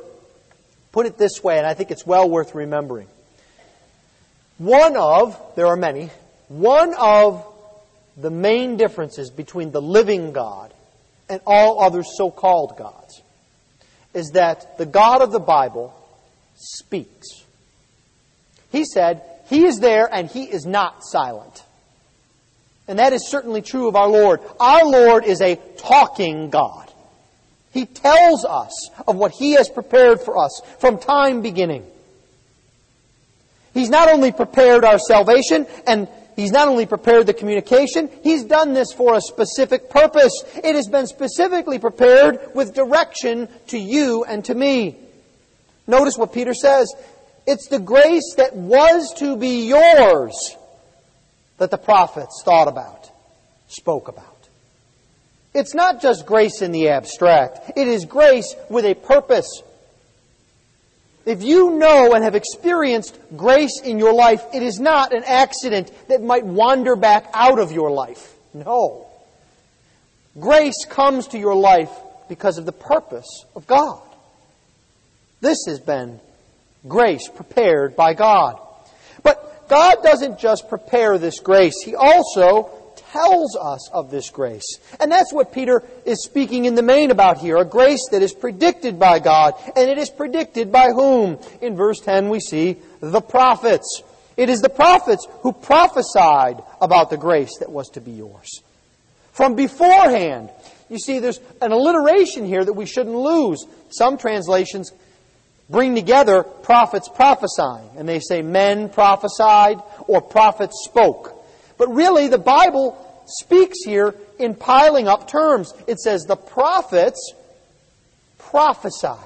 put 0.92 1.04
it 1.04 1.18
this 1.18 1.42
way, 1.42 1.58
and 1.58 1.66
I 1.66 1.74
think 1.74 1.90
it's 1.90 2.06
well 2.06 2.30
worth 2.30 2.54
remembering. 2.54 3.08
One 4.58 4.96
of, 4.96 5.36
there 5.56 5.66
are 5.66 5.76
many, 5.76 6.10
one 6.46 6.94
of 6.94 7.44
the 8.16 8.30
main 8.30 8.76
differences 8.76 9.30
between 9.30 9.72
the 9.72 9.82
living 9.82 10.32
God 10.32 10.72
and 11.28 11.40
all 11.44 11.80
other 11.82 12.04
so 12.04 12.30
called 12.30 12.76
gods 12.78 13.20
is 14.14 14.30
that 14.30 14.78
the 14.78 14.86
God 14.86 15.22
of 15.22 15.32
the 15.32 15.40
Bible 15.40 15.94
speaks. 16.54 17.26
He 18.70 18.84
said, 18.84 19.22
He 19.48 19.64
is 19.64 19.80
there 19.80 20.08
and 20.12 20.28
He 20.28 20.44
is 20.44 20.66
not 20.66 21.04
silent. 21.04 21.64
And 22.88 22.98
that 22.98 23.12
is 23.12 23.28
certainly 23.28 23.60
true 23.60 23.86
of 23.86 23.94
our 23.94 24.08
Lord. 24.08 24.40
Our 24.58 24.86
Lord 24.86 25.24
is 25.24 25.42
a 25.42 25.56
talking 25.76 26.48
God. 26.48 26.90
He 27.70 27.84
tells 27.84 28.46
us 28.46 28.90
of 29.06 29.16
what 29.16 29.32
He 29.32 29.52
has 29.52 29.68
prepared 29.68 30.22
for 30.22 30.38
us 30.38 30.62
from 30.78 30.98
time 30.98 31.42
beginning. 31.42 31.84
He's 33.74 33.90
not 33.90 34.08
only 34.08 34.32
prepared 34.32 34.84
our 34.84 34.98
salvation 34.98 35.66
and 35.86 36.08
He's 36.34 36.50
not 36.50 36.68
only 36.68 36.86
prepared 36.86 37.26
the 37.26 37.34
communication, 37.34 38.08
He's 38.22 38.44
done 38.44 38.72
this 38.72 38.92
for 38.92 39.14
a 39.14 39.20
specific 39.20 39.90
purpose. 39.90 40.32
It 40.56 40.74
has 40.74 40.88
been 40.88 41.06
specifically 41.06 41.78
prepared 41.78 42.54
with 42.54 42.74
direction 42.74 43.48
to 43.68 43.78
you 43.78 44.24
and 44.24 44.42
to 44.46 44.54
me. 44.54 44.96
Notice 45.86 46.16
what 46.16 46.32
Peter 46.32 46.54
says. 46.54 46.92
It's 47.46 47.68
the 47.68 47.78
grace 47.78 48.34
that 48.36 48.56
was 48.56 49.12
to 49.18 49.36
be 49.36 49.68
yours 49.68 50.56
that 51.58 51.70
the 51.70 51.78
prophets 51.78 52.42
thought 52.44 52.68
about, 52.68 53.10
spoke 53.68 54.08
about. 54.08 54.48
It's 55.54 55.74
not 55.74 56.00
just 56.00 56.26
grace 56.26 56.62
in 56.62 56.72
the 56.72 56.88
abstract. 56.88 57.72
It 57.76 57.88
is 57.88 58.04
grace 58.04 58.54
with 58.70 58.84
a 58.84 58.94
purpose. 58.94 59.62
If 61.26 61.42
you 61.42 61.72
know 61.72 62.14
and 62.14 62.24
have 62.24 62.34
experienced 62.34 63.18
grace 63.36 63.80
in 63.82 63.98
your 63.98 64.14
life, 64.14 64.42
it 64.54 64.62
is 64.62 64.78
not 64.78 65.12
an 65.12 65.24
accident 65.24 65.92
that 66.08 66.22
might 66.22 66.46
wander 66.46 66.96
back 66.96 67.28
out 67.34 67.58
of 67.58 67.72
your 67.72 67.90
life. 67.90 68.34
No. 68.54 69.06
Grace 70.38 70.86
comes 70.88 71.28
to 71.28 71.38
your 71.38 71.56
life 71.56 71.90
because 72.28 72.58
of 72.58 72.64
the 72.64 72.72
purpose 72.72 73.44
of 73.56 73.66
God. 73.66 74.00
This 75.40 75.58
has 75.66 75.80
been 75.80 76.20
grace 76.86 77.28
prepared 77.28 77.96
by 77.96 78.14
God. 78.14 78.60
But 79.22 79.57
God 79.68 80.02
doesn't 80.02 80.38
just 80.38 80.68
prepare 80.68 81.18
this 81.18 81.40
grace, 81.40 81.74
He 81.84 81.94
also 81.94 82.78
tells 83.12 83.56
us 83.56 83.90
of 83.90 84.10
this 84.10 84.30
grace. 84.30 84.78
And 85.00 85.10
that's 85.10 85.32
what 85.32 85.52
Peter 85.52 85.82
is 86.04 86.24
speaking 86.24 86.64
in 86.64 86.74
the 86.74 86.82
main 86.82 87.10
about 87.10 87.38
here 87.38 87.56
a 87.56 87.64
grace 87.64 88.08
that 88.10 88.22
is 88.22 88.34
predicted 88.34 88.98
by 88.98 89.18
God. 89.18 89.54
And 89.76 89.88
it 89.88 89.98
is 89.98 90.10
predicted 90.10 90.70
by 90.70 90.88
whom? 90.88 91.38
In 91.60 91.76
verse 91.76 92.00
10, 92.00 92.28
we 92.28 92.40
see 92.40 92.76
the 93.00 93.20
prophets. 93.20 94.02
It 94.36 94.50
is 94.50 94.60
the 94.60 94.68
prophets 94.68 95.26
who 95.42 95.52
prophesied 95.52 96.62
about 96.80 97.10
the 97.10 97.16
grace 97.16 97.58
that 97.58 97.70
was 97.70 97.88
to 97.90 98.00
be 98.00 98.12
yours. 98.12 98.62
From 99.32 99.54
beforehand. 99.54 100.50
You 100.88 100.98
see, 100.98 101.18
there's 101.18 101.40
an 101.60 101.72
alliteration 101.72 102.46
here 102.46 102.64
that 102.64 102.72
we 102.72 102.86
shouldn't 102.86 103.16
lose. 103.16 103.64
Some 103.90 104.16
translations 104.16 104.92
bring 105.70 105.94
together 105.94 106.42
prophets 106.42 107.08
prophesying, 107.08 107.90
and 107.96 108.08
they 108.08 108.20
say 108.20 108.42
men 108.42 108.88
prophesied 108.88 109.80
or 110.06 110.20
prophets 110.20 110.84
spoke. 110.84 111.34
But 111.76 111.88
really, 111.92 112.28
the 112.28 112.38
Bible 112.38 113.24
speaks 113.26 113.78
here 113.84 114.14
in 114.38 114.54
piling 114.54 115.08
up 115.08 115.28
terms. 115.28 115.72
It 115.86 115.98
says 116.00 116.24
the 116.24 116.36
prophets 116.36 117.32
prophesied. 118.38 119.18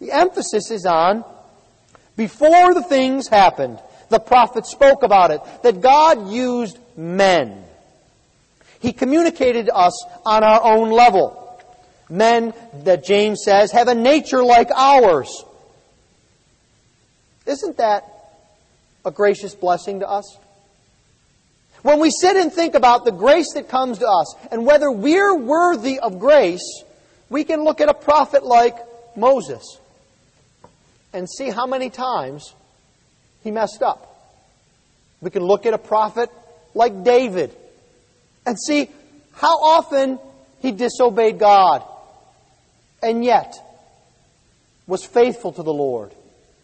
The 0.00 0.12
emphasis 0.12 0.70
is 0.70 0.86
on 0.86 1.24
before 2.16 2.74
the 2.74 2.82
things 2.82 3.28
happened, 3.28 3.80
the 4.08 4.18
prophets 4.18 4.70
spoke 4.70 5.02
about 5.02 5.30
it, 5.30 5.40
that 5.62 5.80
God 5.80 6.30
used 6.30 6.78
men. 6.96 7.64
He 8.80 8.92
communicated 8.92 9.66
to 9.66 9.74
us 9.74 10.04
on 10.26 10.44
our 10.44 10.62
own 10.62 10.90
level. 10.90 11.38
Men, 12.10 12.52
that 12.84 13.04
James 13.04 13.42
says, 13.44 13.72
have 13.72 13.88
a 13.88 13.94
nature 13.94 14.44
like 14.44 14.70
ours. 14.70 15.44
Isn't 17.46 17.76
that 17.78 18.08
a 19.04 19.10
gracious 19.10 19.54
blessing 19.54 20.00
to 20.00 20.08
us? 20.08 20.38
When 21.82 21.98
we 21.98 22.10
sit 22.10 22.36
and 22.36 22.52
think 22.52 22.74
about 22.74 23.04
the 23.04 23.10
grace 23.10 23.54
that 23.54 23.68
comes 23.68 23.98
to 23.98 24.06
us 24.06 24.36
and 24.52 24.64
whether 24.64 24.90
we're 24.90 25.34
worthy 25.34 25.98
of 25.98 26.20
grace, 26.20 26.84
we 27.28 27.42
can 27.42 27.64
look 27.64 27.80
at 27.80 27.88
a 27.88 27.94
prophet 27.94 28.44
like 28.44 28.76
Moses 29.16 29.78
and 31.12 31.28
see 31.28 31.50
how 31.50 31.66
many 31.66 31.90
times 31.90 32.54
he 33.42 33.50
messed 33.50 33.82
up. 33.82 34.08
We 35.20 35.30
can 35.30 35.42
look 35.42 35.66
at 35.66 35.74
a 35.74 35.78
prophet 35.78 36.30
like 36.74 37.02
David 37.02 37.54
and 38.46 38.56
see 38.58 38.88
how 39.32 39.58
often 39.60 40.20
he 40.60 40.70
disobeyed 40.70 41.38
God 41.38 41.82
and 43.02 43.24
yet 43.24 43.54
was 44.86 45.04
faithful 45.04 45.52
to 45.52 45.62
the 45.62 45.72
Lord 45.72 46.12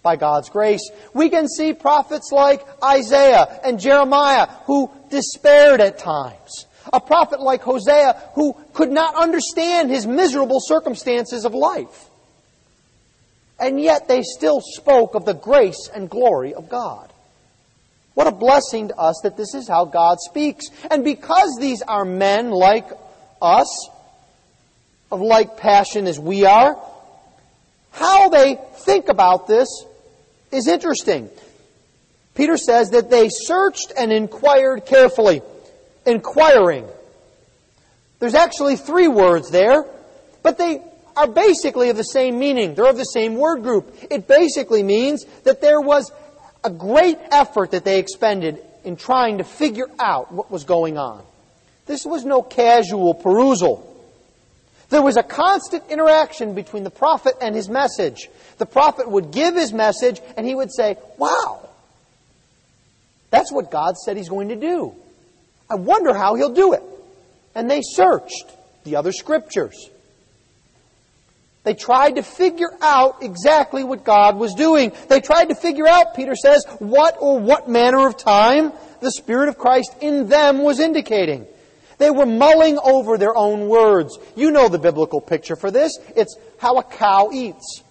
by 0.02 0.16
God's 0.16 0.48
grace. 0.48 0.90
We 1.14 1.28
can 1.30 1.48
see 1.48 1.72
prophets 1.72 2.30
like 2.32 2.64
Isaiah 2.82 3.60
and 3.64 3.80
Jeremiah 3.80 4.46
who 4.64 4.90
despaired 5.10 5.80
at 5.80 5.98
times. 5.98 6.66
A 6.92 7.00
prophet 7.00 7.40
like 7.40 7.62
Hosea 7.62 8.30
who 8.34 8.56
could 8.72 8.90
not 8.90 9.14
understand 9.14 9.90
his 9.90 10.06
miserable 10.06 10.60
circumstances 10.60 11.44
of 11.44 11.54
life. 11.54 12.08
And 13.60 13.80
yet 13.80 14.08
they 14.08 14.22
still 14.22 14.60
spoke 14.60 15.14
of 15.14 15.24
the 15.24 15.34
grace 15.34 15.90
and 15.92 16.08
glory 16.08 16.54
of 16.54 16.68
God. 16.68 17.12
What 18.14 18.26
a 18.26 18.32
blessing 18.32 18.88
to 18.88 18.96
us 18.96 19.20
that 19.22 19.36
this 19.36 19.54
is 19.54 19.68
how 19.68 19.84
God 19.84 20.18
speaks. 20.20 20.66
And 20.90 21.04
because 21.04 21.56
these 21.60 21.82
are 21.82 22.04
men 22.04 22.50
like 22.50 22.88
us, 23.42 23.88
of 25.10 25.20
like 25.20 25.56
passion 25.56 26.06
as 26.06 26.18
we 26.18 26.44
are, 26.44 26.76
how 27.90 28.28
they 28.28 28.58
think 28.78 29.08
about 29.08 29.46
this 29.46 29.68
is 30.50 30.66
interesting. 30.66 31.30
Peter 32.34 32.56
says 32.56 32.90
that 32.90 33.10
they 33.10 33.28
searched 33.30 33.92
and 33.98 34.12
inquired 34.12 34.86
carefully. 34.86 35.42
Inquiring. 36.06 36.86
There's 38.20 38.34
actually 38.34 38.76
three 38.76 39.08
words 39.08 39.50
there, 39.50 39.84
but 40.42 40.58
they 40.58 40.80
are 41.16 41.26
basically 41.26 41.90
of 41.90 41.96
the 41.96 42.04
same 42.04 42.38
meaning. 42.38 42.74
They're 42.74 42.90
of 42.90 42.96
the 42.96 43.04
same 43.04 43.36
word 43.36 43.62
group. 43.62 43.92
It 44.10 44.28
basically 44.28 44.82
means 44.82 45.24
that 45.44 45.60
there 45.60 45.80
was 45.80 46.12
a 46.62 46.70
great 46.70 47.18
effort 47.30 47.72
that 47.72 47.84
they 47.84 47.98
expended 47.98 48.60
in 48.84 48.96
trying 48.96 49.38
to 49.38 49.44
figure 49.44 49.88
out 49.98 50.32
what 50.32 50.50
was 50.50 50.64
going 50.64 50.96
on. 50.96 51.24
This 51.86 52.04
was 52.04 52.24
no 52.24 52.42
casual 52.42 53.14
perusal. 53.14 53.97
There 54.90 55.02
was 55.02 55.16
a 55.16 55.22
constant 55.22 55.84
interaction 55.90 56.54
between 56.54 56.82
the 56.82 56.90
prophet 56.90 57.34
and 57.40 57.54
his 57.54 57.68
message. 57.68 58.30
The 58.56 58.66
prophet 58.66 59.10
would 59.10 59.30
give 59.30 59.54
his 59.54 59.72
message 59.72 60.20
and 60.36 60.46
he 60.46 60.54
would 60.54 60.72
say, 60.72 60.96
Wow, 61.18 61.68
that's 63.30 63.52
what 63.52 63.70
God 63.70 63.96
said 63.96 64.16
He's 64.16 64.28
going 64.28 64.48
to 64.48 64.56
do. 64.56 64.94
I 65.70 65.74
wonder 65.74 66.14
how 66.14 66.34
He'll 66.34 66.54
do 66.54 66.72
it. 66.72 66.82
And 67.54 67.70
they 67.70 67.82
searched 67.82 68.44
the 68.84 68.96
other 68.96 69.12
scriptures. 69.12 69.90
They 71.64 71.74
tried 71.74 72.14
to 72.14 72.22
figure 72.22 72.70
out 72.80 73.22
exactly 73.22 73.84
what 73.84 74.04
God 74.04 74.36
was 74.36 74.54
doing. 74.54 74.92
They 75.08 75.20
tried 75.20 75.46
to 75.46 75.54
figure 75.54 75.86
out, 75.86 76.14
Peter 76.14 76.34
says, 76.34 76.64
what 76.78 77.16
or 77.20 77.38
what 77.38 77.68
manner 77.68 78.06
of 78.06 78.16
time 78.16 78.72
the 79.00 79.10
Spirit 79.10 79.48
of 79.48 79.58
Christ 79.58 79.94
in 80.00 80.28
them 80.28 80.62
was 80.62 80.80
indicating. 80.80 81.46
They 81.98 82.10
were 82.10 82.26
mulling 82.26 82.78
over 82.78 83.18
their 83.18 83.36
own 83.36 83.68
words. 83.68 84.18
You 84.36 84.50
know 84.50 84.68
the 84.68 84.78
biblical 84.78 85.20
picture 85.20 85.56
for 85.56 85.70
this. 85.70 85.98
It's 86.16 86.36
how 86.58 86.78
a 86.78 86.82
cow 86.82 87.30
eats. 87.32 87.82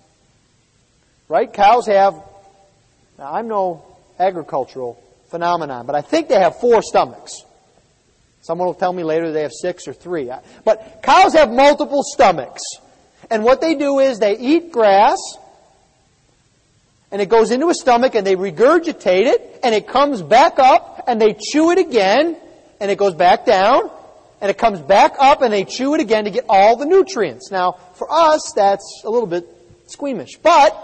Right? 1.27 1.51
Cows 1.51 1.87
have, 1.87 2.13
now 3.19 3.33
I'm 3.33 3.47
no 3.49 3.83
agricultural 4.17 5.03
phenomenon, 5.29 5.85
but 5.85 5.95
I 5.95 6.01
think 6.01 6.29
they 6.29 6.39
have 6.39 6.59
four 6.59 6.81
stomachs. 6.81 7.43
Someone 8.41 8.67
will 8.67 8.75
tell 8.75 8.93
me 8.93 9.03
later 9.03 9.33
they 9.33 9.41
have 9.41 9.51
six 9.51 9.89
or 9.89 9.93
three. 9.93 10.31
But 10.63 11.01
cows 11.03 11.33
have 11.33 11.51
multiple 11.51 12.01
stomachs. 12.03 12.61
And 13.29 13.43
what 13.43 13.59
they 13.59 13.75
do 13.75 13.99
is 13.99 14.19
they 14.19 14.37
eat 14.37 14.71
grass, 14.71 15.17
and 17.11 17.21
it 17.21 17.27
goes 17.27 17.51
into 17.51 17.67
a 17.67 17.73
stomach, 17.73 18.15
and 18.15 18.25
they 18.25 18.37
regurgitate 18.37 19.25
it, 19.25 19.59
and 19.63 19.75
it 19.75 19.87
comes 19.87 20.21
back 20.21 20.59
up, 20.59 21.03
and 21.07 21.21
they 21.21 21.33
chew 21.33 21.71
it 21.71 21.77
again, 21.77 22.37
and 22.79 22.89
it 22.89 22.97
goes 22.97 23.15
back 23.15 23.45
down, 23.45 23.89
and 24.41 24.51
it 24.51 24.57
comes 24.57 24.79
back 24.79 25.15
up, 25.19 25.41
and 25.41 25.51
they 25.51 25.63
chew 25.63 25.95
it 25.95 26.01
again 26.01 26.25
to 26.25 26.31
get 26.31 26.45
all 26.47 26.75
the 26.75 26.85
nutrients. 26.85 27.51
Now, 27.51 27.73
for 27.95 28.07
us, 28.11 28.53
that's 28.55 29.01
a 29.03 29.09
little 29.09 29.27
bit 29.27 29.47
squeamish. 29.87 30.37
But, 30.37 30.75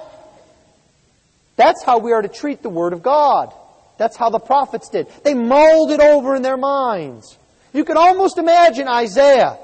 that's 1.56 1.84
how 1.84 2.00
we 2.00 2.14
are 2.14 2.22
to 2.22 2.28
treat 2.28 2.64
the 2.64 2.70
Word 2.70 2.94
of 2.94 3.04
God. 3.04 3.54
That's 3.98 4.18
how 4.18 4.30
the 4.30 4.40
prophets 4.40 4.90
did. 4.90 5.08
They 5.24 5.34
mulled 5.34 5.92
it 5.92 6.00
over 6.00 6.36
in 6.36 6.42
their 6.42 6.58
minds. 6.58 7.38
You 7.74 7.86
can 7.86 7.98
almost 7.98 8.38
imagine 8.38 8.88
Isaiah, 8.88 9.58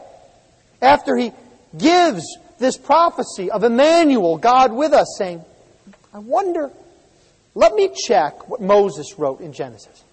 after 0.81 1.15
he 1.15 1.31
gives 1.77 2.37
this 2.59 2.77
prophecy 2.77 3.49
of 3.51 3.63
Emmanuel, 3.63 4.37
God 4.37 4.71
with 4.71 4.93
us, 4.93 5.15
saying, 5.17 5.43
I 6.13 6.19
wonder, 6.19 6.71
let 7.55 7.73
me 7.73 7.89
check 8.07 8.47
what 8.47 8.61
Moses 8.61 9.17
wrote 9.17 9.41
in 9.41 9.53
Genesis. 9.53 10.03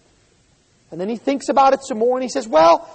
And 0.90 1.00
then 1.00 1.08
he 1.08 1.16
thinks 1.16 1.48
about 1.48 1.72
it 1.72 1.82
some 1.82 1.98
more 1.98 2.16
and 2.16 2.22
he 2.22 2.28
says, 2.28 2.46
Well, 2.46 2.88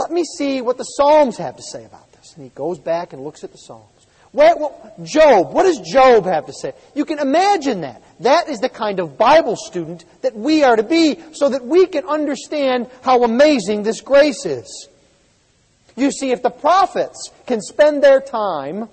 let 0.00 0.10
me 0.10 0.24
see 0.24 0.62
what 0.62 0.78
the 0.78 0.84
Psalms 0.84 1.36
have 1.36 1.56
to 1.56 1.62
say 1.62 1.84
about 1.84 2.10
this. 2.12 2.32
And 2.34 2.42
he 2.42 2.50
goes 2.54 2.78
back 2.78 3.12
and 3.12 3.22
looks 3.22 3.44
at 3.44 3.52
the 3.52 3.58
Psalms. 3.58 3.84
Where, 4.32 4.56
well, 4.56 4.94
Job, 5.02 5.52
what 5.52 5.64
does 5.64 5.78
Job 5.80 6.24
have 6.24 6.46
to 6.46 6.54
say? 6.54 6.72
You 6.94 7.04
can 7.04 7.18
imagine 7.18 7.82
that. 7.82 8.02
That 8.20 8.48
is 8.48 8.60
the 8.60 8.70
kind 8.70 8.98
of 8.98 9.18
Bible 9.18 9.56
student 9.56 10.04
that 10.22 10.34
we 10.34 10.62
are 10.62 10.76
to 10.76 10.82
be 10.82 11.18
so 11.32 11.50
that 11.50 11.66
we 11.66 11.86
can 11.86 12.06
understand 12.06 12.88
how 13.02 13.24
amazing 13.24 13.82
this 13.82 14.00
grace 14.00 14.46
is. 14.46 14.88
You 15.96 16.10
see, 16.10 16.30
if 16.30 16.42
the 16.42 16.50
prophets 16.50 17.30
can 17.46 17.60
spend 17.60 18.02
their 18.02 18.22
time 18.22 18.88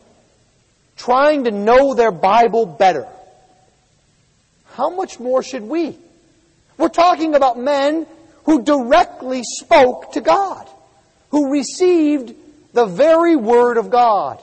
trying 0.98 1.46
to 1.46 1.52
know 1.52 1.94
their 1.94 2.12
Bible 2.12 2.66
better, 2.66 3.08
how 4.74 4.90
much 4.90 5.20
more 5.20 5.42
should 5.42 5.64
we? 5.64 5.98
We're 6.78 6.90
talking 6.90 7.36
about 7.36 7.58
men 7.58 8.08
who 8.44 8.64
directly 8.64 9.44
spoke 9.44 10.14
to 10.14 10.22
God, 10.22 10.68
who 11.38 11.52
received 11.52 12.34
the 12.74 12.88
very 12.88 13.36
Word 13.36 13.78
of 13.78 13.92
God. 13.92 14.42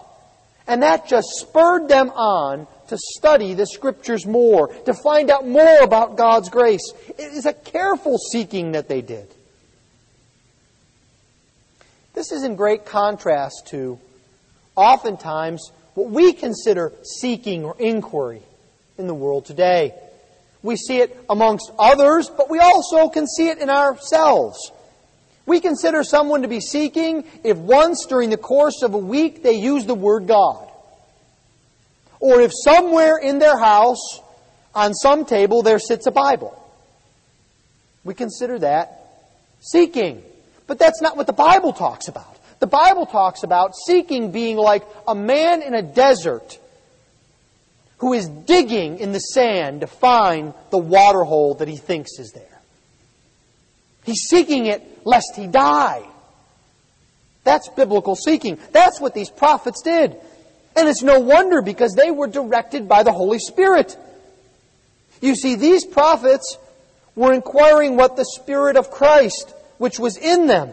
And 0.68 0.84
that 0.84 1.08
just 1.08 1.26
spurred 1.40 1.88
them 1.88 2.08
on 2.10 2.68
to 2.86 2.96
study 3.16 3.54
the 3.54 3.66
Scriptures 3.66 4.24
more, 4.24 4.68
to 4.84 4.94
find 4.94 5.28
out 5.28 5.44
more 5.44 5.82
about 5.82 6.16
God's 6.16 6.48
grace. 6.48 6.92
It 7.18 7.32
is 7.32 7.46
a 7.46 7.52
careful 7.52 8.16
seeking 8.16 8.72
that 8.72 8.86
they 8.86 9.02
did. 9.02 9.26
This 12.14 12.30
is 12.30 12.44
in 12.44 12.54
great 12.54 12.86
contrast 12.86 13.66
to 13.70 13.98
oftentimes 14.76 15.72
what 15.94 16.10
we 16.10 16.32
consider 16.32 16.92
seeking 17.02 17.64
or 17.64 17.74
inquiry 17.80 18.42
in 18.98 19.08
the 19.08 19.14
world 19.14 19.46
today. 19.46 19.94
We 20.62 20.76
see 20.76 20.98
it 20.98 21.18
amongst 21.28 21.72
others, 21.76 22.30
but 22.30 22.48
we 22.48 22.60
also 22.60 23.08
can 23.08 23.26
see 23.26 23.48
it 23.48 23.58
in 23.58 23.68
ourselves. 23.68 24.70
We 25.46 25.60
consider 25.60 26.02
someone 26.02 26.42
to 26.42 26.48
be 26.48 26.60
seeking 26.60 27.24
if 27.42 27.56
once 27.56 28.06
during 28.06 28.30
the 28.30 28.36
course 28.36 28.82
of 28.82 28.94
a 28.94 28.98
week 28.98 29.42
they 29.42 29.52
use 29.52 29.84
the 29.84 29.94
word 29.94 30.26
God. 30.26 30.68
Or 32.18 32.40
if 32.40 32.52
somewhere 32.54 33.18
in 33.18 33.38
their 33.38 33.58
house, 33.58 34.20
on 34.74 34.94
some 34.94 35.24
table, 35.24 35.62
there 35.62 35.78
sits 35.78 36.06
a 36.06 36.10
Bible. 36.10 36.60
We 38.02 38.14
consider 38.14 38.58
that 38.60 39.04
seeking. 39.60 40.22
But 40.66 40.78
that's 40.78 41.00
not 41.00 41.16
what 41.16 41.26
the 41.26 41.32
Bible 41.32 41.72
talks 41.72 42.08
about. 42.08 42.38
The 42.60 42.66
Bible 42.66 43.06
talks 43.06 43.42
about 43.42 43.76
seeking 43.76 44.30
being 44.30 44.56
like 44.56 44.84
a 45.06 45.14
man 45.14 45.62
in 45.62 45.74
a 45.74 45.82
desert 45.82 46.58
who 47.98 48.12
is 48.12 48.28
digging 48.28 48.98
in 48.98 49.12
the 49.12 49.18
sand 49.18 49.82
to 49.82 49.86
find 49.86 50.54
the 50.70 50.78
water 50.78 51.24
hole 51.24 51.54
that 51.56 51.68
he 51.68 51.76
thinks 51.76 52.18
is 52.18 52.32
there. 52.32 52.60
He's 54.04 54.22
seeking 54.28 54.66
it 54.66 54.82
lest 55.04 55.36
he 55.36 55.46
die. 55.46 56.02
That's 57.44 57.68
biblical 57.68 58.16
seeking. 58.16 58.58
That's 58.72 59.00
what 59.00 59.14
these 59.14 59.30
prophets 59.30 59.82
did. 59.82 60.16
And 60.76 60.88
it's 60.88 61.02
no 61.02 61.20
wonder 61.20 61.62
because 61.62 61.94
they 61.94 62.10
were 62.10 62.26
directed 62.26 62.88
by 62.88 63.02
the 63.02 63.12
Holy 63.12 63.38
Spirit. 63.38 63.96
You 65.20 65.36
see, 65.36 65.54
these 65.54 65.84
prophets 65.84 66.58
were 67.14 67.32
inquiring 67.32 67.96
what 67.96 68.16
the 68.16 68.24
Spirit 68.24 68.76
of 68.76 68.90
Christ, 68.90 69.54
which 69.78 69.98
was 69.98 70.16
in 70.16 70.46
them, 70.46 70.70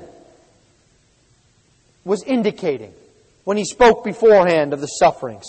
was 2.03 2.23
indicating 2.23 2.93
when 3.43 3.57
he 3.57 3.65
spoke 3.65 4.03
beforehand 4.03 4.73
of 4.73 4.81
the 4.81 4.87
sufferings. 4.87 5.45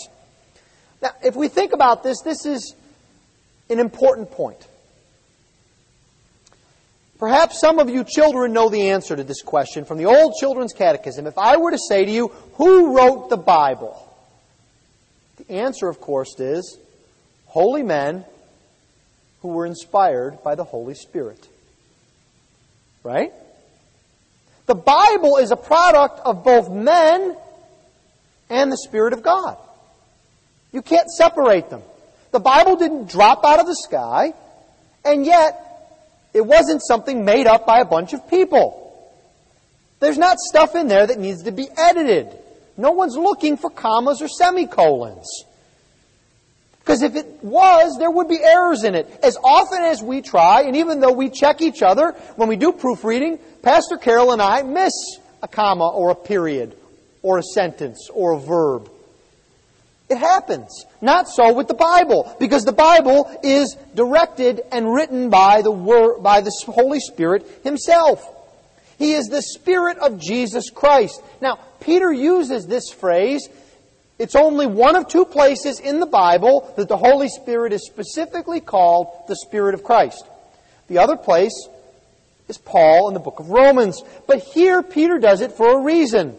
Now, 1.01 1.11
if 1.23 1.35
we 1.35 1.47
think 1.47 1.73
about 1.73 2.03
this, 2.03 2.21
this 2.21 2.45
is 2.45 2.75
an 3.69 3.79
important 3.79 4.31
point. 4.31 4.67
Perhaps 7.23 7.61
some 7.61 7.79
of 7.79 7.89
you 7.89 8.03
children 8.03 8.51
know 8.51 8.67
the 8.67 8.89
answer 8.89 9.15
to 9.15 9.23
this 9.23 9.41
question 9.41 9.85
from 9.85 9.97
the 9.97 10.07
old 10.07 10.33
children's 10.41 10.73
catechism. 10.73 11.25
If 11.25 11.37
I 11.37 11.55
were 11.55 11.71
to 11.71 11.79
say 11.79 12.03
to 12.03 12.11
you, 12.11 12.27
who 12.55 12.97
wrote 12.97 13.29
the 13.29 13.37
Bible? 13.37 14.13
The 15.37 15.49
answer, 15.49 15.87
of 15.87 16.01
course, 16.01 16.37
is 16.37 16.77
holy 17.45 17.81
men 17.81 18.25
who 19.41 19.47
were 19.47 19.65
inspired 19.65 20.43
by 20.43 20.55
the 20.55 20.65
Holy 20.65 20.95
Spirit. 20.95 21.47
Right? 23.03 23.31
The 24.65 24.75
Bible 24.75 25.37
is 25.37 25.51
a 25.51 25.55
product 25.55 26.19
of 26.25 26.43
both 26.43 26.69
men 26.69 27.37
and 28.49 28.69
the 28.69 28.77
Spirit 28.77 29.13
of 29.13 29.23
God. 29.23 29.57
You 30.73 30.81
can't 30.81 31.09
separate 31.09 31.69
them. 31.69 31.83
The 32.31 32.41
Bible 32.41 32.75
didn't 32.75 33.09
drop 33.09 33.45
out 33.45 33.61
of 33.61 33.65
the 33.65 33.77
sky, 33.77 34.33
and 35.05 35.25
yet 35.25 35.62
it 36.33 36.45
wasn't 36.45 36.81
something 36.85 37.25
made 37.25 37.47
up 37.47 37.65
by 37.65 37.79
a 37.79 37.85
bunch 37.85 38.13
of 38.13 38.27
people. 38.29 38.79
There's 39.99 40.17
not 40.17 40.37
stuff 40.39 40.75
in 40.75 40.87
there 40.87 41.07
that 41.07 41.19
needs 41.19 41.43
to 41.43 41.51
be 41.51 41.67
edited. 41.77 42.27
No 42.75 42.91
one's 42.91 43.15
looking 43.15 43.57
for 43.57 43.69
commas 43.69 44.21
or 44.21 44.27
semicolons. 44.27 45.45
Because 46.79 47.01
if 47.01 47.15
it 47.15 47.41
was, 47.41 47.95
there 47.97 48.11
would 48.11 48.27
be 48.27 48.43
errors 48.43 48.83
in 48.83 48.95
it. 48.95 49.07
As 49.23 49.37
often 49.37 49.83
as 49.83 50.03
we 50.03 50.21
try, 50.21 50.63
and 50.63 50.75
even 50.75 50.99
though 50.99 51.13
we 51.13 51.29
check 51.29 51.61
each 51.61 51.81
other 51.81 52.11
when 52.35 52.49
we 52.49 52.57
do 52.57 52.73
proofreading, 52.73 53.39
Pastor 53.61 53.95
Carol 53.95 54.33
and 54.33 54.41
I 54.41 54.63
miss 54.63 54.91
a 55.41 55.47
comma 55.47 55.87
or 55.87 56.09
a 56.09 56.15
period 56.15 56.75
or 57.21 57.37
a 57.37 57.43
sentence 57.43 58.09
or 58.13 58.33
a 58.33 58.39
verb. 58.39 58.89
It 60.09 60.17
happens. 60.17 60.85
Not 61.01 61.29
so 61.29 61.53
with 61.53 61.67
the 61.67 61.73
Bible, 61.73 62.35
because 62.39 62.65
the 62.65 62.71
Bible 62.71 63.39
is 63.43 63.75
directed 63.95 64.61
and 64.71 64.93
written 64.93 65.29
by 65.29 65.61
the 65.61 65.71
Word, 65.71 66.21
by 66.21 66.41
the 66.41 66.51
Holy 66.65 66.99
Spirit 66.99 67.45
Himself. 67.63 68.23
He 68.97 69.13
is 69.13 69.27
the 69.27 69.41
Spirit 69.41 69.97
of 69.97 70.19
Jesus 70.19 70.69
Christ. 70.69 71.21
Now, 71.41 71.59
Peter 71.79 72.11
uses 72.11 72.67
this 72.67 72.89
phrase. 72.89 73.49
It's 74.19 74.35
only 74.35 74.67
one 74.67 74.95
of 74.95 75.07
two 75.07 75.25
places 75.25 75.79
in 75.79 75.99
the 75.99 76.05
Bible 76.05 76.71
that 76.77 76.87
the 76.87 76.97
Holy 76.97 77.27
Spirit 77.29 77.73
is 77.73 77.85
specifically 77.85 78.59
called 78.59 79.07
the 79.27 79.35
Spirit 79.35 79.73
of 79.73 79.83
Christ. 79.83 80.23
The 80.87 80.99
other 80.99 81.17
place 81.17 81.67
is 82.47 82.57
Paul 82.57 83.07
in 83.07 83.13
the 83.13 83.19
book 83.19 83.39
of 83.39 83.49
Romans. 83.49 84.01
But 84.27 84.39
here, 84.39 84.83
Peter 84.83 85.17
does 85.17 85.41
it 85.41 85.53
for 85.53 85.79
a 85.79 85.81
reason. 85.81 86.37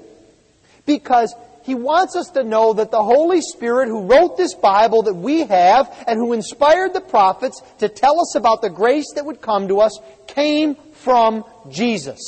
Because 0.86 1.34
he 1.64 1.74
wants 1.74 2.14
us 2.14 2.28
to 2.30 2.44
know 2.44 2.74
that 2.74 2.90
the 2.90 3.02
Holy 3.02 3.40
Spirit 3.40 3.88
who 3.88 4.02
wrote 4.02 4.36
this 4.36 4.54
Bible 4.54 5.02
that 5.04 5.14
we 5.14 5.40
have 5.46 6.04
and 6.06 6.18
who 6.18 6.34
inspired 6.34 6.92
the 6.92 7.00
prophets 7.00 7.62
to 7.78 7.88
tell 7.88 8.20
us 8.20 8.34
about 8.34 8.60
the 8.60 8.68
grace 8.68 9.12
that 9.14 9.24
would 9.24 9.40
come 9.40 9.68
to 9.68 9.80
us 9.80 9.98
came 10.26 10.74
from 10.92 11.42
Jesus. 11.70 12.20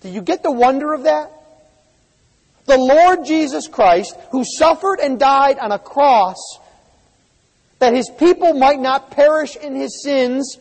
Do 0.00 0.10
you 0.10 0.22
get 0.22 0.44
the 0.44 0.52
wonder 0.52 0.94
of 0.94 1.02
that? 1.02 1.32
The 2.66 2.78
Lord 2.78 3.24
Jesus 3.24 3.66
Christ, 3.66 4.16
who 4.30 4.44
suffered 4.44 5.00
and 5.00 5.18
died 5.18 5.58
on 5.58 5.72
a 5.72 5.80
cross 5.80 6.38
that 7.80 7.94
his 7.94 8.08
people 8.16 8.54
might 8.54 8.78
not 8.78 9.10
perish 9.10 9.56
in 9.56 9.74
his 9.74 10.04
sins, 10.04 10.56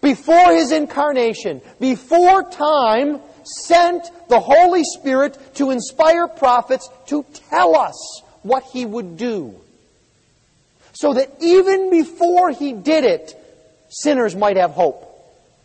before 0.00 0.52
his 0.52 0.70
incarnation, 0.70 1.62
before 1.80 2.48
time, 2.48 3.20
sent 3.46 4.10
the 4.28 4.40
Holy 4.40 4.82
Spirit 4.84 5.38
to 5.56 5.70
inspire 5.70 6.28
prophets 6.28 6.88
to 7.06 7.24
tell 7.50 7.76
us 7.76 8.22
what 8.42 8.64
he 8.72 8.84
would 8.84 9.16
do. 9.16 9.54
So 10.92 11.14
that 11.14 11.30
even 11.40 11.90
before 11.90 12.50
he 12.50 12.72
did 12.72 13.04
it, 13.04 13.34
sinners 13.88 14.36
might 14.36 14.56
have 14.56 14.72
hope. 14.72 15.08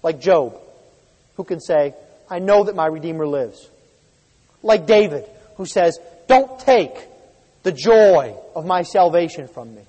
Like 0.04 0.20
Job, 0.20 0.58
who 1.36 1.44
can 1.44 1.60
say, 1.60 1.94
I 2.30 2.40
know 2.40 2.64
that 2.66 2.76
my 2.76 2.86
Redeemer 2.86 3.28
lives. 3.28 3.70
Like 4.64 4.86
David, 4.86 5.26
who 5.56 5.66
says, 5.66 6.00
Don't 6.28 6.60
take 6.60 6.94
the 7.64 7.72
joy 7.72 8.36
of 8.56 8.66
my 8.66 8.84
salvation 8.84 9.48
from 9.48 9.76
me. 9.76 9.82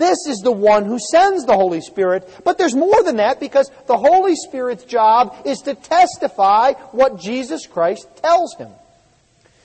This 0.00 0.26
is 0.26 0.38
the 0.38 0.50
one 0.50 0.86
who 0.86 0.98
sends 0.98 1.44
the 1.44 1.52
Holy 1.52 1.82
Spirit. 1.82 2.26
But 2.42 2.56
there's 2.56 2.74
more 2.74 3.02
than 3.02 3.16
that 3.16 3.38
because 3.38 3.70
the 3.86 3.98
Holy 3.98 4.34
Spirit's 4.34 4.84
job 4.84 5.36
is 5.44 5.58
to 5.60 5.74
testify 5.74 6.72
what 6.92 7.20
Jesus 7.20 7.66
Christ 7.66 8.08
tells 8.22 8.56
him. 8.56 8.70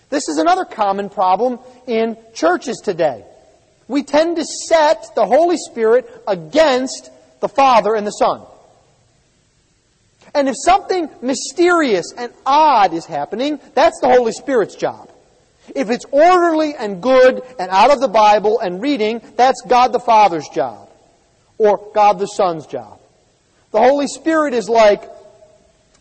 This 0.10 0.28
is 0.28 0.38
another 0.38 0.65
common 0.65 1.10
problem 1.10 1.60
in 1.88 2.17
churches 2.34 2.82
today. 2.84 3.24
We 3.88 4.04
tend 4.04 4.36
to 4.36 4.43
set 4.43 5.06
the 5.15 5.26
Holy 5.26 5.56
Spirit 5.56 6.06
against 6.28 7.12
the 7.39 7.48
Father 7.48 7.95
and 7.95 8.06
the 8.06 8.12
Son. 8.12 8.45
And 10.34 10.50
if 10.50 10.56
something 10.65 11.10
mysterious 11.21 12.13
and 12.17 12.34
odd 12.45 12.93
is 12.93 13.06
happening, 13.06 13.58
that's 13.74 14.02
the 14.02 14.10
Holy 14.10 14.34
Spirit's 14.34 14.76
job. 14.76 15.10
If 15.73 15.89
it's 15.89 16.06
orderly 16.12 16.75
and 16.75 17.01
good 17.01 17.41
and 17.60 17.71
out 17.71 17.91
of 17.91 17.99
the 17.99 18.08
Bible 18.08 18.60
and 18.60 18.82
reading, 18.82 19.21
that's 19.36 19.62
God 19.67 19.93
the 19.93 19.99
Father's 19.99 20.47
job. 20.49 20.89
Or 21.58 21.91
God 21.93 22.19
the 22.19 22.28
Son's 22.28 22.67
job. 22.67 22.99
The 23.71 23.80
Holy 23.80 24.08
Spirit 24.08 24.54
is 24.54 24.69
like 24.69 25.04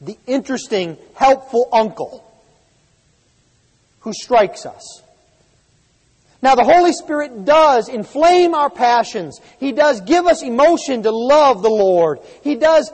the 0.00 0.18
interesting, 0.27 0.98
helpful 1.14 1.68
uncle 1.72 2.24
who 4.00 4.12
strikes 4.12 4.66
us. 4.66 5.03
Now, 6.42 6.55
the 6.55 6.64
Holy 6.64 6.92
Spirit 6.92 7.46
does 7.46 7.88
inflame 7.88 8.55
our 8.55 8.68
passions. 8.68 9.40
He 9.59 9.72
does 9.72 10.03
give 10.03 10.27
us 10.27 10.42
emotion 10.42 11.03
to 11.05 11.11
love 11.11 11.62
the 11.62 11.70
Lord. 11.70 12.18
He 12.42 12.57
does 12.57 12.92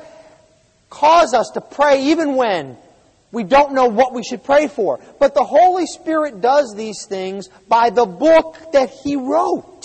cause 0.88 1.34
us 1.34 1.50
to 1.54 1.60
pray 1.60 2.04
even 2.10 2.36
when 2.36 2.76
we 3.32 3.44
don't 3.44 3.74
know 3.74 3.86
what 3.86 4.12
we 4.12 4.22
should 4.22 4.42
pray 4.42 4.66
for. 4.66 4.98
But 5.18 5.34
the 5.34 5.44
Holy 5.44 5.86
Spirit 5.86 6.40
does 6.40 6.74
these 6.76 7.06
things 7.06 7.48
by 7.68 7.90
the 7.90 8.06
book 8.06 8.56
that 8.72 8.90
He 8.90 9.16
wrote. 9.16 9.82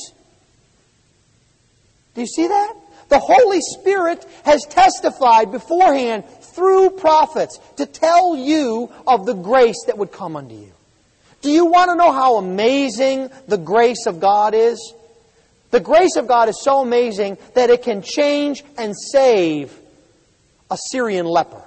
Do 2.15 2.21
you 2.21 2.27
see 2.27 2.47
that? 2.47 2.75
The 3.09 3.19
Holy 3.19 3.61
Spirit 3.61 4.25
has 4.45 4.65
testified 4.65 5.51
beforehand 5.51 6.23
through 6.41 6.91
prophets 6.91 7.59
to 7.75 7.85
tell 7.85 8.35
you 8.35 8.91
of 9.05 9.25
the 9.25 9.33
grace 9.33 9.83
that 9.85 9.97
would 9.97 10.11
come 10.11 10.35
unto 10.35 10.55
you. 10.55 10.71
Do 11.41 11.51
you 11.51 11.65
want 11.65 11.91
to 11.91 11.95
know 11.95 12.11
how 12.11 12.37
amazing 12.37 13.29
the 13.47 13.57
grace 13.57 14.07
of 14.07 14.19
God 14.19 14.55
is? 14.55 14.93
The 15.69 15.79
grace 15.79 16.15
of 16.15 16.27
God 16.27 16.49
is 16.49 16.63
so 16.63 16.79
amazing 16.79 17.37
that 17.53 17.69
it 17.69 17.83
can 17.83 18.01
change 18.01 18.63
and 18.77 18.95
save 18.97 19.77
a 20.71 20.77
Syrian 20.89 21.27
leper 21.27 21.64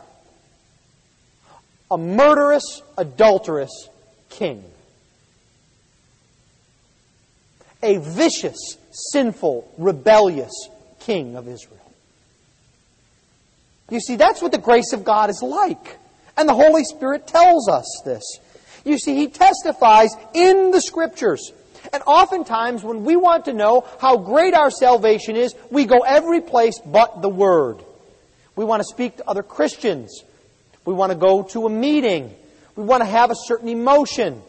a 1.90 1.98
murderous, 1.98 2.83
adulterous 2.96 3.88
king. 4.29 4.64
A 7.83 7.98
vicious, 7.98 8.77
sinful, 8.90 9.72
rebellious 9.79 10.53
king 11.01 11.37
of 11.37 11.48
Israel. 11.48 11.79
You 13.90 14.01
see, 14.01 14.16
that's 14.16 14.42
what 14.42 14.53
the 14.53 14.59
grace 14.59 14.92
of 14.92 15.05
God 15.05 15.31
is 15.31 15.40
like. 15.42 15.98
And 16.37 16.48
the 16.48 16.55
Holy 16.55 16.85
Spirit 16.85 17.27
tells 17.27 17.68
us 17.68 18.03
this. 18.05 18.22
You 18.85 18.98
see, 18.98 19.14
He 19.14 19.29
testifies 19.29 20.11
in 20.35 20.70
the 20.70 20.81
Scriptures. 20.81 21.53
And 21.92 22.03
oftentimes, 22.07 22.83
when 22.83 23.05
we 23.05 23.16
want 23.16 23.46
to 23.46 23.53
know 23.53 23.87
how 24.01 24.18
great 24.18 24.55
our 24.55 24.70
salvation 24.70 25.37
is, 25.37 25.55
we 25.70 25.87
go 25.87 26.01
every 26.01 26.40
place 26.40 26.79
but 26.85 27.22
the 27.22 27.29
Word. 27.29 27.79
We 28.57 28.64
want 28.64 28.81
to 28.81 28.85
speak 28.85 29.16
to 29.18 29.29
other 29.29 29.42
Christians. 29.42 30.22
We 30.88 30.94
want 30.94 31.12
to 31.12 31.18
go 31.18 31.42
to 31.42 31.66
a 31.66 31.68
meeting. 31.68 32.35
We 32.74 32.83
want 32.83 33.03
to 33.03 33.07
have 33.07 33.31
a 33.31 33.35
certain 33.37 33.68
emotion. 33.68 34.40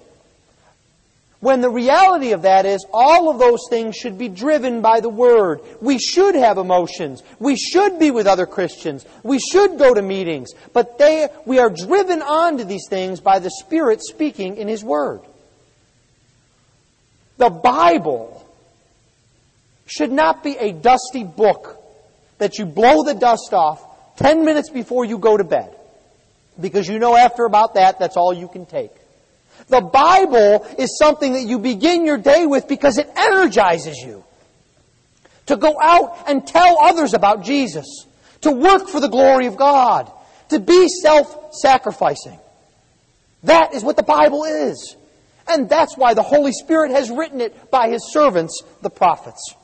When 1.42 1.60
the 1.60 1.70
reality 1.70 2.32
of 2.32 2.44
that 2.44 2.66
is, 2.66 2.86
all 2.94 3.30
of 3.30 3.40
those 3.40 3.60
things 3.70 3.98
should 3.98 4.18
be 4.18 4.30
driven 4.30 4.80
by 4.80 5.02
the 5.02 5.10
Word. 5.10 5.60
We 5.82 6.00
should 6.00 6.36
have 6.36 6.58
emotions. 6.58 7.24
We 7.40 7.58
should 7.58 8.00
be 8.00 8.10
with 8.10 8.26
other 8.26 8.46
Christians. 8.46 9.06
We 9.22 9.40
should 9.40 9.78
go 9.78 9.94
to 9.94 10.02
meetings. 10.02 10.52
But 10.72 10.98
they, 10.98 11.28
we 11.46 11.60
are 11.60 11.70
driven 11.70 12.22
on 12.22 12.60
to 12.60 12.64
these 12.64 12.88
things 12.90 13.20
by 13.20 13.40
the 13.40 13.50
Spirit 13.50 14.02
speaking 14.02 14.56
in 14.56 14.70
His 14.70 14.82
Word. 14.82 15.20
The 17.36 17.50
Bible 17.50 18.50
should 19.88 20.14
not 20.14 20.42
be 20.42 20.56
a 20.56 20.72
dusty 20.72 21.26
book 21.26 21.84
that 22.38 22.60
you 22.60 22.66
blow 22.66 23.04
the 23.04 23.14
dust 23.14 23.52
off 23.52 24.16
10 24.20 24.46
minutes 24.46 24.70
before 24.70 25.04
you 25.04 25.18
go 25.18 25.36
to 25.36 25.44
bed 25.44 25.76
because 26.60 26.88
you 26.88 27.00
know 27.00 27.16
after 27.16 27.46
about 27.46 27.76
that, 27.76 28.00
that's 28.00 28.18
all 28.18 28.34
you 28.34 28.48
can 28.48 28.66
take. 28.66 28.92
The 29.68 29.82
Bible 29.82 30.66
is 30.78 30.98
something 30.98 31.34
that 31.34 31.44
you 31.44 31.60
begin 31.60 32.06
your 32.06 32.18
day 32.18 32.46
with 32.46 32.68
because 32.68 32.98
it 32.98 33.10
energizes 33.16 33.98
you 33.98 34.24
to 35.48 35.58
go 35.58 35.76
out 35.82 36.26
and 36.28 36.46
tell 36.46 36.80
others 36.80 37.14
about 37.14 37.44
Jesus, 37.44 38.06
to 38.42 38.52
work 38.52 38.88
for 38.88 39.00
the 39.00 39.08
glory 39.08 39.48
of 39.48 39.58
God, 39.58 40.12
to 40.50 40.60
be 40.60 40.88
self-sacrificing. 40.88 42.40
That 43.44 43.74
is 43.74 43.84
what 43.84 43.96
the 43.96 44.04
Bible 44.04 44.44
is. 44.44 44.96
And 45.48 45.68
that's 45.68 45.98
why 45.98 46.14
the 46.14 46.22
Holy 46.22 46.52
Spirit 46.52 46.92
has 46.92 47.10
written 47.10 47.42
it 47.42 47.72
by 47.72 47.90
His 47.90 48.12
servants, 48.12 48.62
the 48.82 48.90
prophets. 48.90 49.56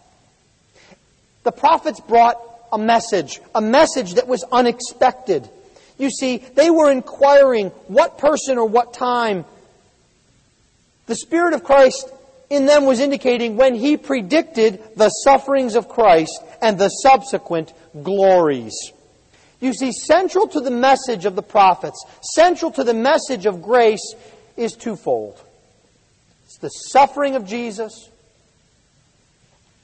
The 1.44 1.52
prophets 1.52 2.00
brought 2.00 2.42
a 2.72 2.78
message, 2.78 3.40
a 3.54 3.62
message 3.62 4.16
that 4.16 4.28
was 4.28 4.44
unexpected. 4.52 5.48
You 5.98 6.10
see, 6.10 6.38
they 6.38 6.70
were 6.70 6.92
inquiring 6.92 7.70
what 7.88 8.18
person 8.18 8.58
or 8.58 8.68
what 8.68 8.94
time. 8.94 9.46
The 11.06 11.16
Spirit 11.16 11.54
of 11.54 11.64
Christ 11.64 12.10
in 12.50 12.66
them 12.66 12.86
was 12.86 13.00
indicating 13.00 13.58
when 13.58 13.76
He 13.76 13.98
predicted 13.98 14.82
the 14.96 15.10
sufferings 15.10 15.76
of 15.76 15.88
Christ 15.88 16.42
and 16.62 16.78
the 16.78 16.90
subsequent 16.90 17.74
glories. 18.04 18.76
You 19.62 19.74
see, 19.74 19.92
central 19.92 20.48
to 20.50 20.60
the 20.60 20.72
message 20.72 21.26
of 21.26 21.36
the 21.36 21.42
prophets, 21.42 22.04
central 22.22 22.72
to 22.72 22.84
the 22.84 22.94
message 22.94 23.46
of 23.46 23.62
grace 23.62 24.14
is 24.58 24.74
twofold. 24.74 25.42
It's 26.46 26.58
the 26.58 26.70
suffering 26.70 27.36
of 27.36 27.46
Jesus 27.48 28.10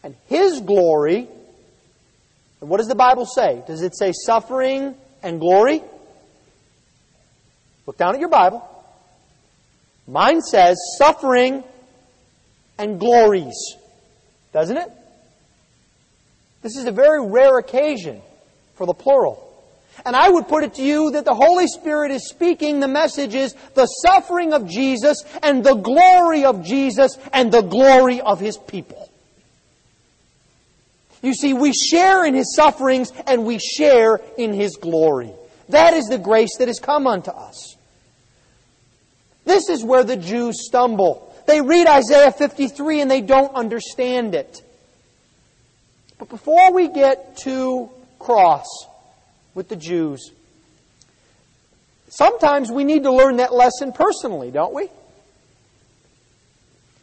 and 0.04 0.16
His 0.28 0.60
glory. 0.62 1.28
And 2.60 2.70
what 2.70 2.78
does 2.78 2.88
the 2.88 2.96
Bible 2.96 3.26
say? 3.26 3.64
Does 3.66 3.82
it 3.82 3.98
say 3.98 4.12
suffering 4.26 4.96
and 5.24 5.40
glory? 5.40 5.82
Look 7.86 7.98
down 7.98 8.14
at 8.14 8.20
your 8.20 8.30
Bible. 8.30 8.68
Mine 10.08 10.42
says 10.42 10.78
suffering 10.98 11.64
and 12.78 13.00
glories. 13.00 13.76
Doesn't 14.54 14.78
it? 14.78 14.90
This 16.62 16.76
is 16.76 16.86
a 16.86 16.92
very 16.92 17.26
rare 17.26 17.58
occasion 17.58 18.22
for 18.76 18.86
the 18.86 18.94
plural. 18.94 19.48
And 20.06 20.16
I 20.16 20.30
would 20.30 20.48
put 20.48 20.64
it 20.64 20.76
to 20.76 20.84
you 20.84 21.12
that 21.12 21.26
the 21.26 21.34
Holy 21.34 21.68
Spirit 21.68 22.12
is 22.12 22.30
speaking 22.30 22.80
the 22.80 22.88
message 22.88 23.36
is 23.36 23.54
the 23.74 23.86
suffering 23.86 24.54
of 24.54 24.68
Jesus 24.68 25.24
and 25.44 25.64
the 25.64 25.76
glory 25.76 26.46
of 26.46 26.64
Jesus 26.64 27.18
and 27.34 27.52
the 27.52 27.62
glory 27.62 28.22
of 28.22 28.40
His 28.40 28.58
people. 28.58 29.10
You 31.22 31.34
see, 31.34 31.54
we 31.54 31.74
share 31.74 32.26
in 32.26 32.34
His 32.34 32.56
sufferings 32.56 33.12
and 33.28 33.46
we 33.46 33.60
share 33.60 34.22
in 34.38 34.54
His 34.54 34.76
glory. 34.76 35.32
That 35.72 35.94
is 35.94 36.06
the 36.06 36.18
grace 36.18 36.58
that 36.60 36.68
has 36.68 36.80
come 36.80 37.08
unto 37.08 37.32
us. 37.32 37.76
This 39.46 39.70
is 39.70 39.84
where 39.84 40.04
the 40.04 40.18
Jews 40.18 40.66
stumble. 40.66 41.34
They 41.48 41.62
read 41.62 41.88
Isaiah 41.88 42.32
53 42.32 43.02
and 43.02 43.10
they 43.10 43.22
don't 43.22 43.54
understand 43.56 44.36
it. 44.36 44.62
But 46.20 46.30
before 46.30 46.72
we 46.72 46.88
get 46.88 47.38
too 47.38 47.90
cross 48.20 48.68
with 49.56 49.68
the 49.68 49.76
Jews, 49.76 50.32
sometimes 52.10 52.72
we 52.72 52.84
need 52.84 53.04
to 53.04 53.12
learn 53.12 53.38
that 53.38 53.54
lesson 53.54 53.92
personally, 53.92 54.52
don't 54.52 54.74
we? 54.74 54.88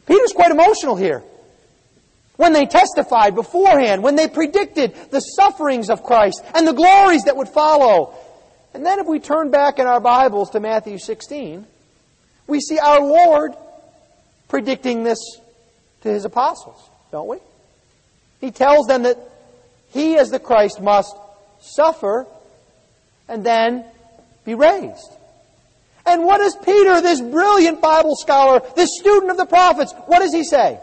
Peter's 0.07 0.33
quite 0.33 0.51
emotional 0.51 0.95
here. 0.95 1.23
When 2.37 2.53
they 2.53 2.65
testified 2.65 3.35
beforehand, 3.35 4.01
when 4.01 4.15
they 4.15 4.29
predicted 4.29 4.95
the 5.11 5.19
sufferings 5.19 5.89
of 5.89 6.03
Christ 6.03 6.41
and 6.55 6.65
the 6.65 6.73
glories 6.73 7.25
that 7.25 7.35
would 7.35 7.49
follow. 7.49 8.15
And 8.73 8.85
then 8.85 8.99
if 8.99 9.07
we 9.07 9.19
turn 9.19 9.49
back 9.49 9.79
in 9.79 9.87
our 9.87 9.99
Bibles 9.99 10.51
to 10.51 10.59
Matthew 10.59 10.99
16, 10.99 11.65
we 12.47 12.59
see 12.59 12.79
our 12.79 13.01
Lord 13.01 13.53
predicting 14.47 15.03
this 15.03 15.19
to 16.01 16.09
his 16.09 16.25
apostles, 16.25 16.79
don't 17.11 17.27
we? 17.27 17.37
He 18.41 18.51
tells 18.51 18.87
them 18.87 19.03
that 19.03 19.17
he, 19.89 20.17
as 20.17 20.29
the 20.29 20.39
Christ, 20.39 20.81
must 20.81 21.15
suffer 21.61 22.25
and 23.27 23.45
then 23.45 23.85
be 24.45 24.55
raised. 24.55 25.13
And 26.05 26.23
what 26.23 26.37
does 26.39 26.55
Peter, 26.55 27.01
this 27.01 27.21
brilliant 27.21 27.81
Bible 27.81 28.15
scholar, 28.15 28.61
this 28.75 28.89
student 28.99 29.31
of 29.31 29.37
the 29.37 29.45
prophets, 29.45 29.93
what 30.07 30.19
does 30.19 30.33
he 30.33 30.43
say? 30.43 30.79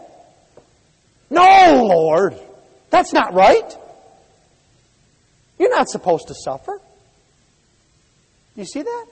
No, 1.31 1.85
Lord, 1.89 2.37
that's 2.91 3.13
not 3.13 3.35
right. 3.35 3.77
You're 5.59 5.75
not 5.75 5.89
supposed 5.89 6.29
to 6.29 6.35
suffer. 6.35 6.81
You 8.57 8.65
see 8.65 8.83
that? 8.83 9.07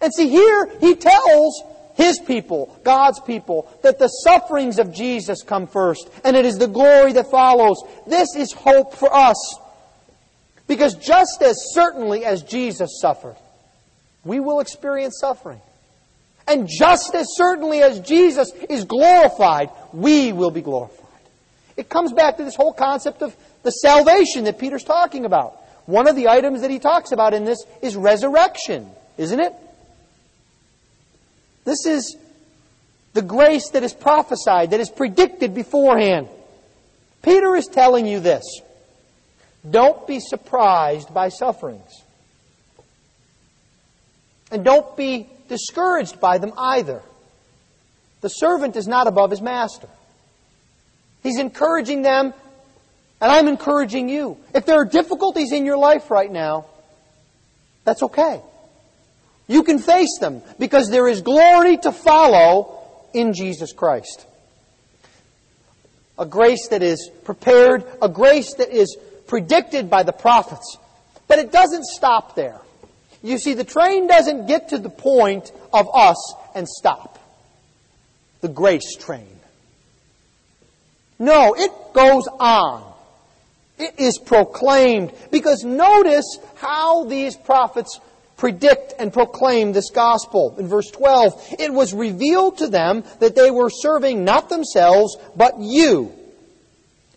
And 0.00 0.14
see, 0.14 0.28
here 0.28 0.70
he 0.80 0.94
tells 0.94 1.62
His 1.94 2.18
people, 2.18 2.78
God's 2.84 3.20
people, 3.20 3.70
that 3.82 3.98
the 3.98 4.08
sufferings 4.08 4.78
of 4.78 4.92
Jesus 4.92 5.42
come 5.42 5.66
first, 5.66 6.08
and 6.24 6.36
it 6.36 6.44
is 6.44 6.58
the 6.58 6.68
glory 6.68 7.14
that 7.14 7.30
follows. 7.30 7.82
This 8.06 8.36
is 8.36 8.52
hope 8.52 8.94
for 8.94 9.12
us. 9.12 9.58
Because 10.66 10.94
just 10.94 11.42
as 11.42 11.56
certainly 11.72 12.24
as 12.24 12.42
Jesus 12.42 12.98
suffered, 13.00 13.36
we 14.24 14.40
will 14.40 14.60
experience 14.60 15.18
suffering. 15.20 15.60
And 16.48 16.68
just 16.68 17.14
as 17.14 17.28
certainly 17.34 17.82
as 17.82 18.00
Jesus 18.00 18.52
is 18.68 18.84
glorified, 18.84 19.70
we 19.92 20.32
will 20.32 20.50
be 20.50 20.62
glorified. 20.62 21.06
It 21.76 21.88
comes 21.88 22.12
back 22.12 22.36
to 22.36 22.44
this 22.44 22.56
whole 22.56 22.72
concept 22.72 23.22
of 23.22 23.36
the 23.62 23.70
salvation 23.70 24.44
that 24.44 24.58
Peter's 24.58 24.84
talking 24.84 25.24
about. 25.24 25.60
One 25.86 26.08
of 26.08 26.16
the 26.16 26.28
items 26.28 26.60
that 26.62 26.70
he 26.70 26.78
talks 26.78 27.12
about 27.12 27.32
in 27.32 27.44
this 27.44 27.64
is 27.80 27.96
resurrection, 27.96 28.90
isn't 29.16 29.38
it? 29.38 29.52
This 31.64 31.86
is 31.86 32.16
the 33.12 33.22
grace 33.22 33.70
that 33.70 33.82
is 33.82 33.94
prophesied, 33.94 34.70
that 34.70 34.80
is 34.80 34.90
predicted 34.90 35.54
beforehand. 35.54 36.28
Peter 37.22 37.56
is 37.56 37.66
telling 37.66 38.06
you 38.06 38.20
this. 38.20 38.44
Don't 39.68 40.06
be 40.06 40.20
surprised 40.20 41.12
by 41.12 41.28
sufferings. 41.28 42.04
And 44.52 44.64
don't 44.64 44.96
be 44.96 45.28
discouraged 45.48 46.20
by 46.20 46.38
them 46.38 46.52
either. 46.56 47.02
The 48.20 48.28
servant 48.28 48.76
is 48.76 48.86
not 48.86 49.06
above 49.06 49.30
his 49.30 49.40
master. 49.40 49.88
He's 51.22 51.38
encouraging 51.38 52.02
them, 52.02 52.32
and 53.20 53.32
I'm 53.32 53.48
encouraging 53.48 54.08
you. 54.08 54.36
If 54.54 54.66
there 54.66 54.76
are 54.76 54.84
difficulties 54.84 55.52
in 55.52 55.64
your 55.64 55.78
life 55.78 56.10
right 56.10 56.30
now, 56.30 56.66
that's 57.84 58.02
okay. 58.02 58.40
You 59.48 59.62
can 59.62 59.78
face 59.78 60.18
them 60.20 60.42
because 60.58 60.90
there 60.90 61.08
is 61.08 61.22
glory 61.22 61.76
to 61.78 61.92
follow 61.92 62.80
in 63.14 63.32
Jesus 63.32 63.72
Christ. 63.72 64.26
A 66.18 66.26
grace 66.26 66.68
that 66.68 66.82
is 66.82 67.10
prepared, 67.24 67.84
a 68.02 68.08
grace 68.08 68.54
that 68.54 68.70
is 68.70 68.96
predicted 69.26 69.88
by 69.88 70.02
the 70.02 70.12
prophets. 70.12 70.76
But 71.28 71.38
it 71.38 71.52
doesn't 71.52 71.84
stop 71.84 72.34
there. 72.34 72.60
You 73.22 73.38
see, 73.38 73.54
the 73.54 73.64
train 73.64 74.06
doesn't 74.06 74.46
get 74.46 74.70
to 74.70 74.78
the 74.78 74.90
point 74.90 75.50
of 75.72 75.88
us 75.94 76.34
and 76.54 76.68
stop. 76.68 77.18
The 78.40 78.48
grace 78.48 78.96
train. 78.96 79.26
No, 81.18 81.54
it 81.54 81.70
goes 81.92 82.28
on. 82.28 82.95
It 83.78 83.94
is 83.98 84.18
proclaimed. 84.18 85.12
Because 85.30 85.64
notice 85.64 86.38
how 86.56 87.04
these 87.04 87.36
prophets 87.36 88.00
predict 88.36 88.94
and 88.98 89.12
proclaim 89.12 89.72
this 89.72 89.90
gospel. 89.90 90.54
In 90.58 90.68
verse 90.68 90.90
12, 90.90 91.56
it 91.58 91.72
was 91.72 91.94
revealed 91.94 92.58
to 92.58 92.68
them 92.68 93.04
that 93.20 93.34
they 93.34 93.50
were 93.50 93.70
serving 93.70 94.24
not 94.24 94.48
themselves, 94.48 95.16
but 95.34 95.58
you, 95.58 96.12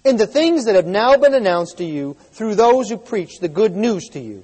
in 0.05 0.15
the 0.15 0.27
things 0.27 0.65
that 0.65 0.75
have 0.75 0.85
now 0.85 1.17
been 1.17 1.33
announced 1.33 1.77
to 1.77 1.83
you 1.83 2.15
through 2.31 2.55
those 2.55 2.89
who 2.89 2.97
preach 2.97 3.39
the 3.39 3.49
good 3.49 3.75
news 3.75 4.07
to 4.09 4.19
you 4.19 4.43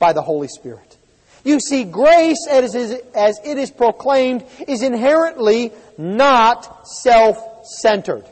by 0.00 0.12
the 0.12 0.22
Holy 0.22 0.48
Spirit. 0.48 0.96
You 1.44 1.60
see, 1.60 1.84
grace, 1.84 2.44
as 2.50 2.74
it 2.74 3.58
is 3.58 3.70
proclaimed, 3.70 4.44
is 4.66 4.82
inherently 4.82 5.72
not 5.96 6.88
self-centered. 6.88 8.24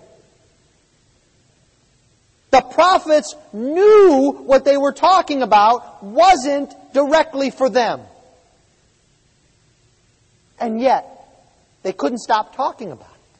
The 2.54 2.60
prophets 2.60 3.34
knew 3.52 4.30
what 4.30 4.64
they 4.64 4.76
were 4.76 4.92
talking 4.92 5.42
about 5.42 6.04
wasn't 6.04 6.72
directly 6.92 7.50
for 7.50 7.68
them. 7.68 8.00
And 10.60 10.80
yet, 10.80 11.04
they 11.82 11.92
couldn't 11.92 12.18
stop 12.18 12.54
talking 12.54 12.92
about 12.92 13.10
it. 13.10 13.38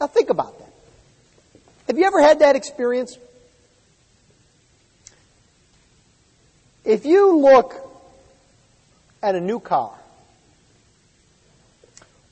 Now 0.00 0.06
think 0.06 0.30
about 0.30 0.58
that. 0.58 0.72
Have 1.88 1.98
you 1.98 2.06
ever 2.06 2.22
had 2.22 2.38
that 2.38 2.56
experience? 2.56 3.18
If 6.86 7.04
you 7.04 7.36
look 7.36 7.74
at 9.22 9.34
a 9.34 9.42
new 9.42 9.60
car, 9.60 9.92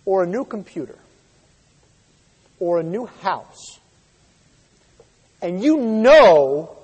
or 0.06 0.22
a 0.22 0.26
new 0.26 0.46
computer, 0.46 0.96
or 2.58 2.80
a 2.80 2.82
new 2.82 3.04
house, 3.04 3.80
and 5.44 5.62
you 5.62 5.76
know 5.76 6.74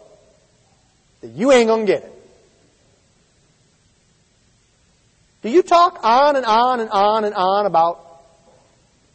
that 1.23 1.31
you 1.31 1.51
ain't 1.51 1.69
to 1.71 1.87
get 1.87 2.03
it, 2.05 2.21
Do 5.43 5.49
you 5.49 5.63
talk 5.63 6.01
on 6.03 6.37
and 6.37 6.45
on 6.45 6.81
and 6.81 6.91
on 6.91 7.25
and 7.25 7.35
on 7.35 7.65
about 7.65 8.23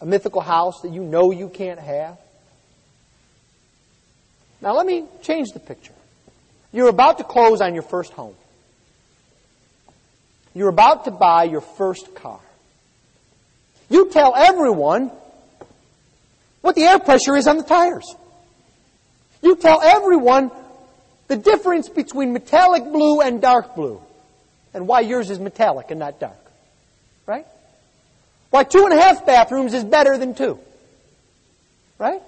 a 0.01 0.05
mythical 0.07 0.41
house 0.41 0.81
that 0.81 0.91
you 0.91 1.03
know 1.03 1.31
you 1.31 1.49
can't 1.49 1.79
have? 1.79 2.17
Now 4.61 4.73
let 4.75 4.87
me 4.87 5.05
change 5.21 5.49
the 5.53 5.59
picture. 5.59 5.93
You're 6.73 6.89
about 6.89 7.19
to 7.19 7.23
close 7.23 7.61
on 7.61 7.75
your 7.75 7.83
first 7.83 8.13
home. 8.13 8.33
You're 10.55 10.69
about 10.69 11.05
to 11.05 11.11
buy 11.11 11.43
your 11.43 11.61
first 11.61 12.15
car. 12.15 12.39
You 13.89 14.09
tell 14.09 14.33
everyone 14.35 15.11
what 16.61 16.73
the 16.73 16.81
air 16.81 16.97
pressure 16.97 17.35
is 17.35 17.45
on 17.45 17.57
the 17.57 17.63
tires. 17.63 18.15
You 19.45 19.55
tell 19.55 19.79
everyone 19.79 20.49
the 21.27 21.37
difference 21.37 21.87
between 21.87 22.33
metallic 22.33 22.83
blue 22.83 23.21
and 23.21 23.39
dark 23.39 23.75
blue 23.75 24.01
and 24.73 24.87
why 24.87 25.01
yours 25.01 25.29
is 25.29 25.39
metallic 25.39 25.91
and 25.91 25.99
not 25.99 26.19
dark. 26.19 26.33
Right? 27.27 27.45
Why 28.49 28.63
two 28.63 28.85
and 28.85 28.93
a 28.93 28.99
half 28.99 29.23
bathrooms 29.23 29.75
is 29.75 29.83
better 29.83 30.17
than 30.17 30.33
two. 30.33 30.57
Right? 31.99 32.23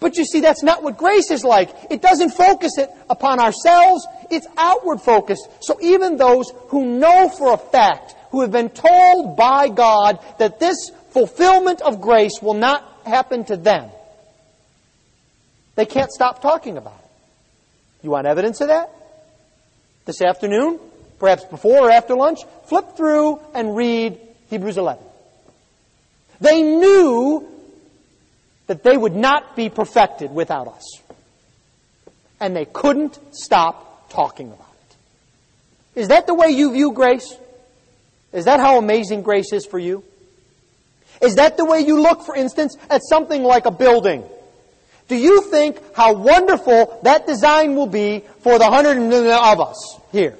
But 0.00 0.16
you 0.16 0.24
see, 0.24 0.40
that's 0.40 0.64
not 0.64 0.82
what 0.82 0.98
grace 0.98 1.30
is 1.30 1.44
like. 1.44 1.70
It 1.90 2.02
doesn't 2.02 2.30
focus 2.30 2.76
it 2.76 2.90
upon 3.08 3.38
ourselves, 3.38 4.04
it's 4.28 4.48
outward 4.56 5.00
focused. 5.00 5.48
So 5.60 5.78
even 5.80 6.16
those 6.16 6.52
who 6.70 6.98
know 6.98 7.28
for 7.28 7.54
a 7.54 7.56
fact, 7.56 8.16
who 8.32 8.40
have 8.40 8.50
been 8.50 8.70
told 8.70 9.36
by 9.36 9.68
God 9.68 10.18
that 10.38 10.58
this 10.58 10.90
fulfillment 11.10 11.82
of 11.82 12.00
grace 12.00 12.42
will 12.42 12.54
not 12.54 12.82
happen 13.06 13.44
to 13.44 13.56
them, 13.56 13.90
they 15.76 15.86
can't 15.86 16.10
stop 16.10 16.42
talking 16.42 16.76
about 16.76 16.98
it. 16.98 17.10
You 18.02 18.10
want 18.10 18.26
evidence 18.26 18.60
of 18.60 18.68
that? 18.68 18.90
This 20.04 20.20
afternoon, 20.20 20.80
perhaps 21.18 21.44
before 21.44 21.88
or 21.88 21.90
after 21.90 22.14
lunch, 22.16 22.40
flip 22.64 22.96
through 22.96 23.40
and 23.54 23.76
read 23.76 24.18
Hebrews 24.50 24.78
11. 24.78 25.02
They 26.40 26.62
knew 26.62 27.48
that 28.66 28.82
they 28.82 28.96
would 28.96 29.14
not 29.14 29.56
be 29.56 29.68
perfected 29.68 30.30
without 30.30 30.68
us. 30.68 31.02
And 32.40 32.54
they 32.54 32.64
couldn't 32.64 33.18
stop 33.32 34.10
talking 34.10 34.48
about 34.48 34.60
it. 34.60 36.00
Is 36.00 36.08
that 36.08 36.26
the 36.26 36.34
way 36.34 36.48
you 36.48 36.72
view 36.72 36.92
grace? 36.92 37.34
Is 38.32 38.44
that 38.44 38.60
how 38.60 38.78
amazing 38.78 39.22
grace 39.22 39.52
is 39.52 39.64
for 39.64 39.78
you? 39.78 40.04
Is 41.22 41.36
that 41.36 41.56
the 41.56 41.64
way 41.64 41.80
you 41.80 42.00
look, 42.00 42.22
for 42.26 42.36
instance, 42.36 42.76
at 42.90 43.02
something 43.02 43.42
like 43.42 43.66
a 43.66 43.70
building? 43.70 44.22
Do 45.08 45.16
you 45.16 45.42
think 45.42 45.78
how 45.94 46.14
wonderful 46.14 47.00
that 47.04 47.26
design 47.26 47.76
will 47.76 47.86
be 47.86 48.24
for 48.40 48.58
the 48.58 48.66
hundred 48.66 48.98
of 48.98 49.60
us 49.60 50.00
here? 50.10 50.36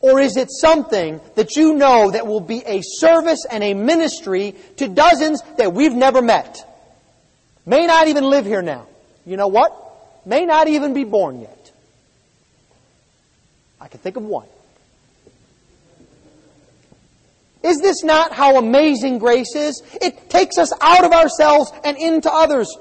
Or 0.00 0.20
is 0.20 0.36
it 0.36 0.50
something 0.50 1.20
that 1.34 1.56
you 1.56 1.74
know 1.74 2.10
that 2.10 2.26
will 2.26 2.40
be 2.40 2.62
a 2.64 2.80
service 2.82 3.44
and 3.50 3.64
a 3.64 3.74
ministry 3.74 4.54
to 4.76 4.88
dozens 4.88 5.42
that 5.56 5.72
we've 5.72 5.94
never 5.94 6.22
met? 6.22 6.58
May 7.64 7.86
not 7.86 8.06
even 8.06 8.24
live 8.24 8.46
here 8.46 8.62
now. 8.62 8.86
You 9.24 9.36
know 9.36 9.48
what? 9.48 9.72
May 10.24 10.44
not 10.44 10.68
even 10.68 10.94
be 10.94 11.04
born 11.04 11.40
yet. 11.40 11.72
I 13.80 13.88
can 13.88 13.98
think 14.00 14.16
of 14.16 14.22
one. 14.22 14.46
Is 17.66 17.80
this 17.80 18.04
not 18.04 18.32
how 18.32 18.58
amazing 18.58 19.18
grace 19.18 19.56
is? 19.56 19.82
It 20.00 20.30
takes 20.30 20.56
us 20.56 20.72
out 20.80 21.04
of 21.04 21.10
ourselves 21.10 21.72
and 21.84 21.96
into 21.96 22.32
others. 22.32 22.72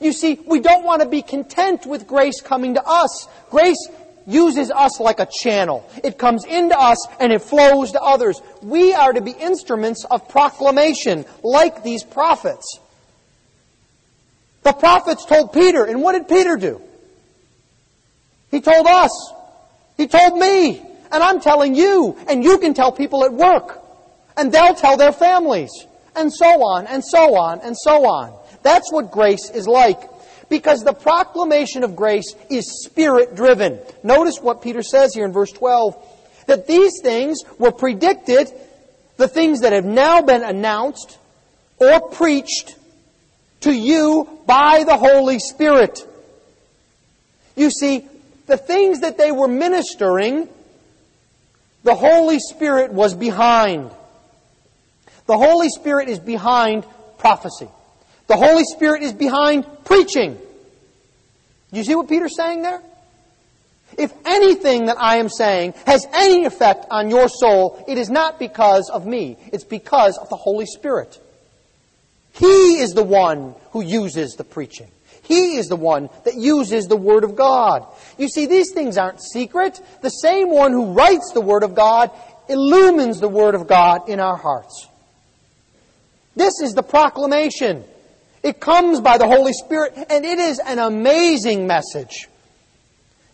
You 0.00 0.12
see, 0.12 0.38
we 0.46 0.60
don't 0.60 0.84
want 0.84 1.02
to 1.02 1.08
be 1.08 1.22
content 1.22 1.84
with 1.84 2.06
grace 2.06 2.40
coming 2.40 2.74
to 2.74 2.82
us. 2.86 3.26
Grace 3.50 3.88
uses 4.28 4.70
us 4.70 5.00
like 5.00 5.18
a 5.18 5.26
channel. 5.26 5.90
It 6.04 6.18
comes 6.18 6.44
into 6.44 6.78
us 6.78 7.04
and 7.18 7.32
it 7.32 7.42
flows 7.42 7.92
to 7.92 8.00
others. 8.00 8.40
We 8.62 8.94
are 8.94 9.12
to 9.12 9.20
be 9.20 9.32
instruments 9.32 10.04
of 10.04 10.28
proclamation, 10.28 11.24
like 11.42 11.82
these 11.82 12.04
prophets. 12.04 12.78
The 14.62 14.72
prophets 14.72 15.24
told 15.24 15.52
Peter, 15.52 15.84
and 15.84 16.00
what 16.00 16.12
did 16.12 16.28
Peter 16.28 16.56
do? 16.56 16.80
He 18.52 18.60
told 18.60 18.86
us. 18.86 19.32
He 19.96 20.06
told 20.06 20.38
me. 20.38 20.80
And 21.10 21.22
I'm 21.22 21.40
telling 21.40 21.74
you, 21.74 22.16
and 22.28 22.44
you 22.44 22.58
can 22.58 22.74
tell 22.74 22.92
people 22.92 23.24
at 23.24 23.32
work. 23.32 23.82
And 24.38 24.50
they'll 24.52 24.74
tell 24.74 24.96
their 24.96 25.12
families. 25.12 25.70
And 26.16 26.32
so 26.32 26.46
on, 26.46 26.86
and 26.86 27.04
so 27.04 27.36
on, 27.36 27.60
and 27.60 27.76
so 27.76 28.06
on. 28.06 28.34
That's 28.62 28.90
what 28.90 29.10
grace 29.10 29.50
is 29.50 29.66
like. 29.66 30.00
Because 30.48 30.82
the 30.82 30.94
proclamation 30.94 31.84
of 31.84 31.94
grace 31.94 32.34
is 32.48 32.84
spirit 32.84 33.34
driven. 33.34 33.80
Notice 34.02 34.38
what 34.40 34.62
Peter 34.62 34.82
says 34.82 35.14
here 35.14 35.26
in 35.26 35.32
verse 35.32 35.52
12. 35.52 35.94
That 36.46 36.66
these 36.66 37.00
things 37.02 37.42
were 37.58 37.72
predicted, 37.72 38.50
the 39.16 39.28
things 39.28 39.60
that 39.60 39.72
have 39.72 39.84
now 39.84 40.22
been 40.22 40.42
announced 40.42 41.18
or 41.78 42.08
preached 42.08 42.76
to 43.60 43.72
you 43.72 44.28
by 44.46 44.84
the 44.84 44.96
Holy 44.96 45.38
Spirit. 45.38 46.04
You 47.54 47.70
see, 47.70 48.06
the 48.46 48.56
things 48.56 49.00
that 49.00 49.18
they 49.18 49.30
were 49.30 49.48
ministering, 49.48 50.48
the 51.82 51.94
Holy 51.94 52.38
Spirit 52.38 52.92
was 52.92 53.14
behind. 53.14 53.90
The 55.28 55.36
Holy 55.36 55.68
Spirit 55.68 56.08
is 56.08 56.18
behind 56.18 56.84
prophecy. 57.18 57.68
The 58.26 58.36
Holy 58.36 58.64
Spirit 58.64 59.02
is 59.02 59.12
behind 59.12 59.66
preaching. 59.84 60.38
You 61.70 61.84
see 61.84 61.94
what 61.94 62.08
Peter's 62.08 62.34
saying 62.34 62.62
there? 62.62 62.82
If 63.96 64.12
anything 64.24 64.86
that 64.86 64.96
I 64.98 65.16
am 65.16 65.28
saying 65.28 65.74
has 65.86 66.06
any 66.14 66.44
effect 66.46 66.86
on 66.90 67.10
your 67.10 67.28
soul, 67.28 67.84
it 67.86 67.98
is 67.98 68.08
not 68.08 68.38
because 68.38 68.90
of 68.90 69.06
me. 69.06 69.36
It's 69.52 69.64
because 69.64 70.16
of 70.18 70.30
the 70.30 70.36
Holy 70.36 70.66
Spirit. 70.66 71.20
He 72.32 72.78
is 72.78 72.94
the 72.94 73.04
one 73.04 73.54
who 73.72 73.82
uses 73.82 74.34
the 74.34 74.44
preaching. 74.44 74.88
He 75.22 75.56
is 75.56 75.66
the 75.68 75.76
one 75.76 76.08
that 76.24 76.36
uses 76.36 76.86
the 76.86 76.96
Word 76.96 77.22
of 77.22 77.36
God. 77.36 77.84
You 78.16 78.28
see, 78.28 78.46
these 78.46 78.72
things 78.72 78.96
aren't 78.96 79.22
secret. 79.22 79.78
The 80.00 80.08
same 80.08 80.48
one 80.48 80.72
who 80.72 80.92
writes 80.92 81.32
the 81.34 81.42
Word 81.42 81.64
of 81.64 81.74
God 81.74 82.10
illumines 82.48 83.20
the 83.20 83.28
Word 83.28 83.54
of 83.54 83.66
God 83.66 84.08
in 84.08 84.20
our 84.20 84.36
hearts. 84.36 84.87
This 86.38 86.60
is 86.60 86.72
the 86.72 86.84
proclamation. 86.84 87.82
It 88.44 88.60
comes 88.60 89.00
by 89.00 89.18
the 89.18 89.26
Holy 89.26 89.52
Spirit, 89.52 89.92
and 90.08 90.24
it 90.24 90.38
is 90.38 90.60
an 90.60 90.78
amazing 90.78 91.66
message. 91.66 92.28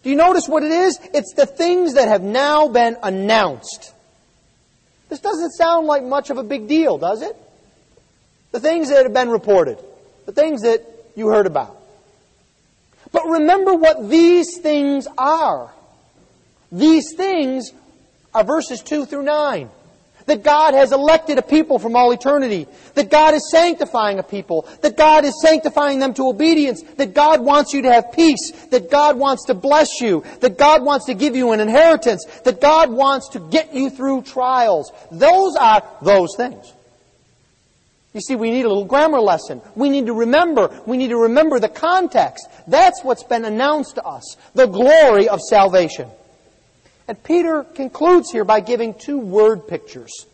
Do 0.03 0.09
you 0.09 0.17
notice 0.17 0.49
what 0.49 0.62
it 0.62 0.73
is? 0.73 0.99
It's 1.12 1.35
the 1.35 1.45
things 1.45 1.95
that 1.95 2.09
have 2.09 2.23
now 2.23 2.69
been 2.69 2.97
announced. 3.03 3.93
This 5.11 5.21
doesn't 5.21 5.51
sound 5.51 5.87
like 5.87 6.03
much 6.03 6.31
of 6.31 6.38
a 6.38 6.43
big 6.43 6.67
deal, 6.67 6.97
does 6.97 7.21
it? 7.21 7.37
The 8.53 8.61
things 8.61 8.88
that 8.88 9.03
have 9.03 9.12
been 9.12 9.29
reported, 9.29 9.79
the 10.25 10.33
things 10.33 10.62
that 10.62 10.81
you 11.14 11.29
heard 11.29 11.47
about. 11.47 11.77
But 13.12 13.25
remember 13.27 13.75
what 13.75 14.09
these 14.09 14.57
things 14.62 15.07
are. 15.19 15.71
These 16.73 17.12
things 17.14 17.71
are 18.33 18.45
verses 18.45 18.81
2 18.81 19.05
through 19.05 19.25
9. 19.25 19.69
That 20.27 20.43
God 20.43 20.73
has 20.75 20.93
elected 20.93 21.37
a 21.37 21.43
people 21.43 21.79
from 21.79 21.97
all 21.97 22.11
eternity. 22.11 22.67
That 22.95 23.11
God 23.11 23.35
is 23.35 23.51
sanctifying 23.51 24.19
a 24.19 24.23
people. 24.23 24.67
That 24.81 24.97
God 24.97 25.25
is 25.25 25.41
sanctifying 25.43 25.99
them 25.99 26.15
to 26.15 26.29
obedience. 26.29 26.83
That 26.97 27.15
God 27.15 27.41
wants 27.41 27.75
you 27.75 27.83
to 27.83 27.93
have 27.93 28.13
peace. 28.13 28.51
That 28.71 28.91
God 28.91 29.19
wants 29.19 29.45
to 29.47 29.55
bless 29.55 30.01
you. 30.01 30.25
That 30.41 30.57
God 30.57 30.83
wants 30.83 31.07
to 31.07 31.15
give 31.15 31.37
you 31.37 31.53
an 31.53 31.61
inheritance. 31.61 32.25
That 32.45 32.61
God 32.61 32.91
wants 32.91 33.31
to 33.31 33.41
get 33.41 33.75
you 33.75 33.91
through 33.91 34.23
trials. 34.23 34.91
Those 35.11 35.57
are 35.57 35.83
those 36.01 36.35
things. 36.37 36.73
You 38.15 38.21
see, 38.21 38.37
we 38.37 38.53
need 38.53 38.65
a 38.65 38.69
little 38.69 38.85
grammar 38.85 39.21
lesson. 39.21 39.61
We 39.75 39.91
need 39.91 40.07
to 40.07 40.15
remember. 40.15 40.81
We 40.87 40.97
need 40.97 41.09
to 41.09 41.19
remember 41.19 41.59
the 41.59 41.69
context. 41.69 42.47
That's 42.69 43.03
what's 43.03 43.25
been 43.25 43.45
announced 43.45 43.97
to 43.97 44.05
us. 44.05 44.37
The 44.55 44.67
glory 44.67 45.29
of 45.29 45.41
salvation. 45.41 46.09
And 47.07 47.23
Peter 47.23 47.64
concludes 47.64 48.31
here 48.31 48.45
by 48.45 48.61
giving 48.61 48.95
two 48.95 49.19
word 49.19 49.69
pictures 49.69 50.27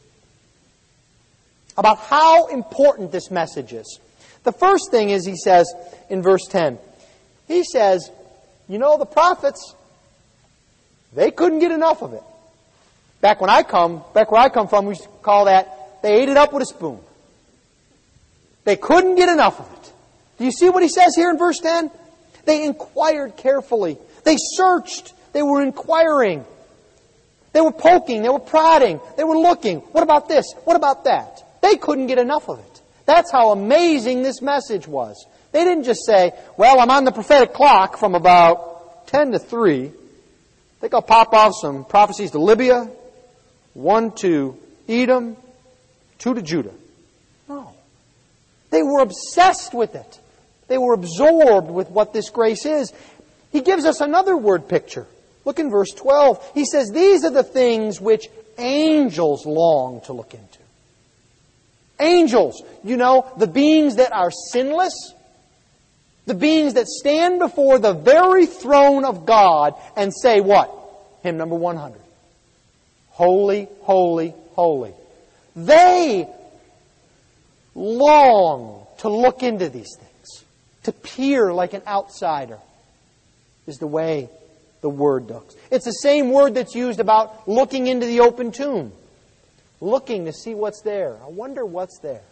about 1.77 1.99
how 1.99 2.47
important 2.47 3.11
this 3.11 3.31
message 3.31 3.73
is. 3.73 3.99
The 4.45 4.53
first 4.53 4.91
thing 4.91 5.11
is, 5.11 5.27
he 5.27 5.37
says 5.37 5.73
in 6.09 6.23
verse 6.23 6.47
10, 6.49 6.79
he 7.49 7.65
says, 7.65 8.11
You 8.69 8.79
know, 8.79 8.99
the 8.99 9.07
prophets, 9.07 9.75
they 11.13 11.31
couldn't 11.31 11.59
get 11.59 11.73
enough 11.73 12.03
of 12.03 12.13
it. 12.13 12.23
Back 13.21 13.41
when 13.41 13.51
I 13.51 13.63
come, 13.63 14.03
back 14.15 14.31
where 14.31 14.41
I 14.41 14.49
come 14.49 14.69
from, 14.69 14.87
we 14.87 14.93
used 14.93 15.03
to 15.03 15.09
call 15.23 15.47
that, 15.47 16.03
they 16.03 16.23
ate 16.23 16.29
it 16.29 16.37
up 16.37 16.53
with 16.53 16.63
a 16.63 16.67
spoon. 16.67 17.01
They 18.65 18.77
couldn't 18.77 19.17
get 19.17 19.29
enough 19.29 19.59
of 19.59 19.71
it. 19.73 19.93
Do 20.39 20.45
you 20.45 20.53
see 20.53 20.71
what 20.71 20.83
he 20.83 20.89
says 20.89 21.15
here 21.17 21.31
in 21.31 21.39
verse 21.39 21.59
10? 21.59 21.91
They 22.45 22.65
inquired 22.65 23.37
carefully. 23.37 23.99
They 24.25 24.37
searched. 24.39 25.13
They 25.33 25.43
were 25.43 25.63
inquiring. 25.63 26.45
They 27.53 27.61
were 27.61 27.73
poking, 27.73 28.23
they 28.23 28.29
were 28.29 28.39
prodding, 28.39 29.01
they 29.17 29.25
were 29.25 29.37
looking. 29.37 29.79
What 29.79 30.03
about 30.03 30.29
this? 30.29 30.53
What 30.65 30.77
about 30.77 31.05
that? 31.05 31.43
They 31.63 31.77
couldn't 31.77 32.07
get 32.07 32.19
enough 32.19 32.49
of 32.49 32.59
it. 32.61 32.83
That's 33.07 33.31
how 33.31 33.51
amazing 33.51 34.23
this 34.23 34.41
message 34.41 34.87
was. 34.87 35.27
They 35.53 35.65
didn't 35.65 35.85
just 35.85 36.07
say, 36.07 36.33
well, 36.57 36.79
I'm 36.79 36.91
on 36.91 37.05
the 37.05 37.13
prophetic 37.13 37.53
clock 37.53 37.97
from 37.97 38.15
about 38.15 39.09
10 39.09 39.33
to 39.33 39.39
3. 39.39 39.87
I 39.87 39.91
think 40.81 40.95
I'll 40.95 41.03
pop 41.03 41.35
off 41.35 41.55
some 41.61 41.85
prophecies 41.85 42.31
to 42.31 42.39
Libya, 42.39 42.89
one 43.75 44.13
to 44.13 44.57
Edom, 44.89 45.37
two 46.19 46.35
to 46.35 46.43
Judah. 46.43 46.73
No. 47.49 47.73
They 48.71 48.83
were 48.83 49.01
obsessed 49.01 49.75
with 49.75 49.97
it. 49.97 50.21
They 50.69 50.79
were 50.79 50.95
absorbed 50.95 51.71
with 51.71 51.91
what 51.91 52.13
this 52.13 52.31
grace 52.31 52.65
is. 52.65 52.93
He 53.51 53.61
gives 53.61 53.85
us 53.85 54.01
another 54.01 54.37
word 54.37 54.69
picture. 54.69 55.07
Look 55.51 55.59
in 55.59 55.69
verse 55.69 55.91
12. 55.97 56.53
He 56.55 56.65
says, 56.65 56.93
These 56.93 57.25
are 57.25 57.31
the 57.31 57.43
things 57.43 58.01
which 58.01 58.29
angels 58.57 59.45
long 59.45 60.01
to 60.03 60.13
look 60.13 60.33
into. 60.33 60.61
Angels, 61.99 62.63
you 62.85 62.97
know, 62.97 63.29
the 63.37 63.49
beings 63.49 63.97
that 63.97 64.13
are 64.13 64.31
sinless, 64.31 64.95
the 66.27 66.35
beings 66.35 66.75
that 66.75 66.87
stand 66.87 67.41
before 67.41 67.81
the 67.81 67.95
very 67.95 68.47
throne 68.47 69.05
of 69.05 69.27
God 69.27 69.75
and 69.97 70.15
say 70.15 70.41
what? 70.41 70.73
Hymn 71.25 71.37
number 71.37 71.57
100. 71.57 72.01
Holy, 73.09 73.67
holy, 73.81 74.33
holy. 74.53 74.95
They 75.57 76.29
long 77.75 78.87
to 78.99 79.09
look 79.09 79.43
into 79.43 79.69
these 79.69 79.97
things, 79.99 80.45
to 80.85 80.93
peer 80.93 81.53
like 81.53 81.75
an 81.75 81.83
outsider, 81.89 82.61
is 83.67 83.79
the 83.79 83.89
way 83.89 84.31
the 84.81 84.91
word 84.91 85.29
does. 85.29 85.57
It's 85.71 85.85
the 85.85 85.93
same 85.93 86.31
word 86.31 86.55
that's 86.55 86.75
used 86.75 87.01
about 87.01 87.49
looking 87.49 87.87
into 87.87 88.07
the 88.07 88.21
open 88.21 88.53
tomb. 88.53 88.93
Looking 89.81 90.27
to 90.27 90.33
see 90.33 90.55
what's 90.55 90.83
there. 90.83 91.17
I 91.25 91.29
wonder 91.29 91.65
what's 91.65 91.99
there. 92.01 92.23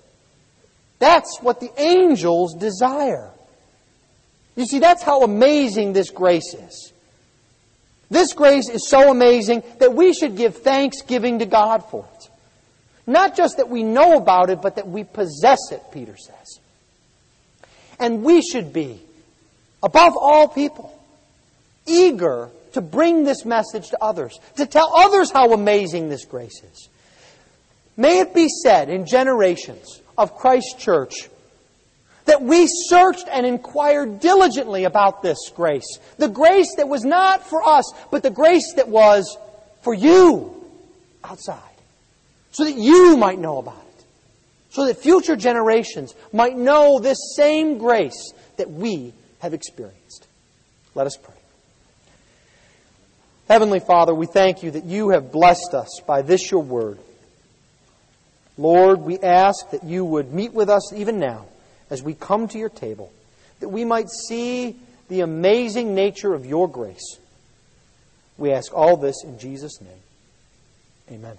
That's 0.99 1.39
what 1.41 1.61
the 1.61 1.71
angels 1.81 2.55
desire. 2.55 3.31
You 4.57 4.67
see, 4.67 4.81
that's 4.81 5.03
how 5.03 5.23
amazing 5.23 5.93
this 5.93 6.11
grace 6.11 6.55
is. 6.55 6.93
This 8.11 8.33
grace 8.33 8.69
is 8.69 8.89
so 8.89 9.11
amazing 9.11 9.63
that 9.79 9.95
we 9.95 10.13
should 10.13 10.37
give 10.37 10.57
thanksgiving 10.57 11.39
to 11.41 11.47
God 11.47 11.85
for 11.91 12.07
it. 12.15 12.29
Not 13.07 13.37
just 13.37 13.59
that 13.59 13.69
we 13.69 13.83
know 13.83 14.17
about 14.17 14.51
it, 14.51 14.61
but 14.61 14.77
that 14.77 14.89
we 14.89 15.05
possess 15.05 15.59
it, 15.71 15.83
Peter 15.93 16.17
says. 16.17 16.61
And 17.99 18.23
we 18.23 18.43
should 18.43 18.73
be, 18.73 19.01
above 19.83 20.15
all 20.17 20.49
people, 20.49 20.98
eager 21.89 22.51
to 22.73 22.81
bring 22.81 23.25
this 23.25 23.45
message 23.45 23.91
to 23.91 23.99
others, 24.03 24.39
to 24.57 24.67
tell 24.67 24.93
others 24.95 25.31
how 25.31 25.53
amazing 25.53 26.09
this 26.09 26.25
grace 26.25 26.63
is. 26.63 26.89
May 27.97 28.21
it 28.21 28.35
be 28.35 28.49
said 28.49 28.89
in 28.89 29.07
generations 29.07 30.01
of 30.17 30.35
Christ 30.35 30.79
Church 30.79 31.29
that 32.27 32.43
we 32.43 32.67
searched 32.69 33.27
and 33.33 33.47
inquired 33.47 34.21
diligently 34.21 34.85
about 34.85 35.23
this 35.23 35.51
grace. 35.55 35.99
The 36.19 36.29
grace 36.29 36.75
that 36.77 36.89
was 36.89 37.05
not 37.05 37.49
for 37.49 37.67
us, 37.67 37.91
but 38.11 38.23
the 38.23 38.31
grace 38.31 38.75
that 38.77 38.89
was 38.89 39.37
for 39.83 39.95
you 39.95 40.55
outside. 41.25 41.59
So 42.53 42.65
that 42.65 42.77
you 42.77 43.17
might 43.17 43.39
know 43.39 43.59
about 43.59 43.83
it. 43.97 44.05
So 44.71 44.85
that 44.87 44.99
future 44.99 45.37
generations 45.37 46.15
might 46.33 46.57
know 46.57 47.01
this 47.01 47.19
same 47.35 47.79
grace 47.79 48.33
that 48.59 48.71
we 48.71 49.15
have 49.39 49.55
experienced. 49.55 50.27
Let 50.95 51.07
us 51.07 51.17
pray. 51.17 51.38
Heavenly 53.49 53.81
Father, 53.81 54.15
we 54.15 54.27
thank 54.27 54.63
you 54.63 54.71
that 54.73 54.85
you 54.85 55.09
have 55.11 55.33
blessed 55.33 55.73
us 55.73 56.01
by 56.07 56.21
this 56.21 56.51
your 56.51 56.63
word. 56.63 56.99
Lord, 58.59 59.01
we 59.01 59.19
ask 59.19 59.71
that 59.71 59.85
you 59.85 60.05
would 60.05 60.33
meet 60.33 60.53
with 60.53 60.69
us 60.69 60.93
even 60.93 61.19
now 61.19 61.47
as 61.89 62.03
we 62.03 62.13
come 62.13 62.47
to 62.49 62.59
your 62.59 62.69
table, 62.69 63.11
that 63.61 63.71
we 63.71 63.85
might 63.85 64.11
see 64.11 64.79
the 65.09 65.21
amazing 65.21 65.95
nature 65.95 66.35
of 66.35 66.45
your 66.45 66.69
grace. 66.69 67.19
We 68.37 68.53
ask 68.53 68.75
all 68.75 68.99
this 68.99 69.25
in 69.25 69.39
Jesus' 69.39 69.81
name. 69.81 70.03
Amen. 71.11 71.39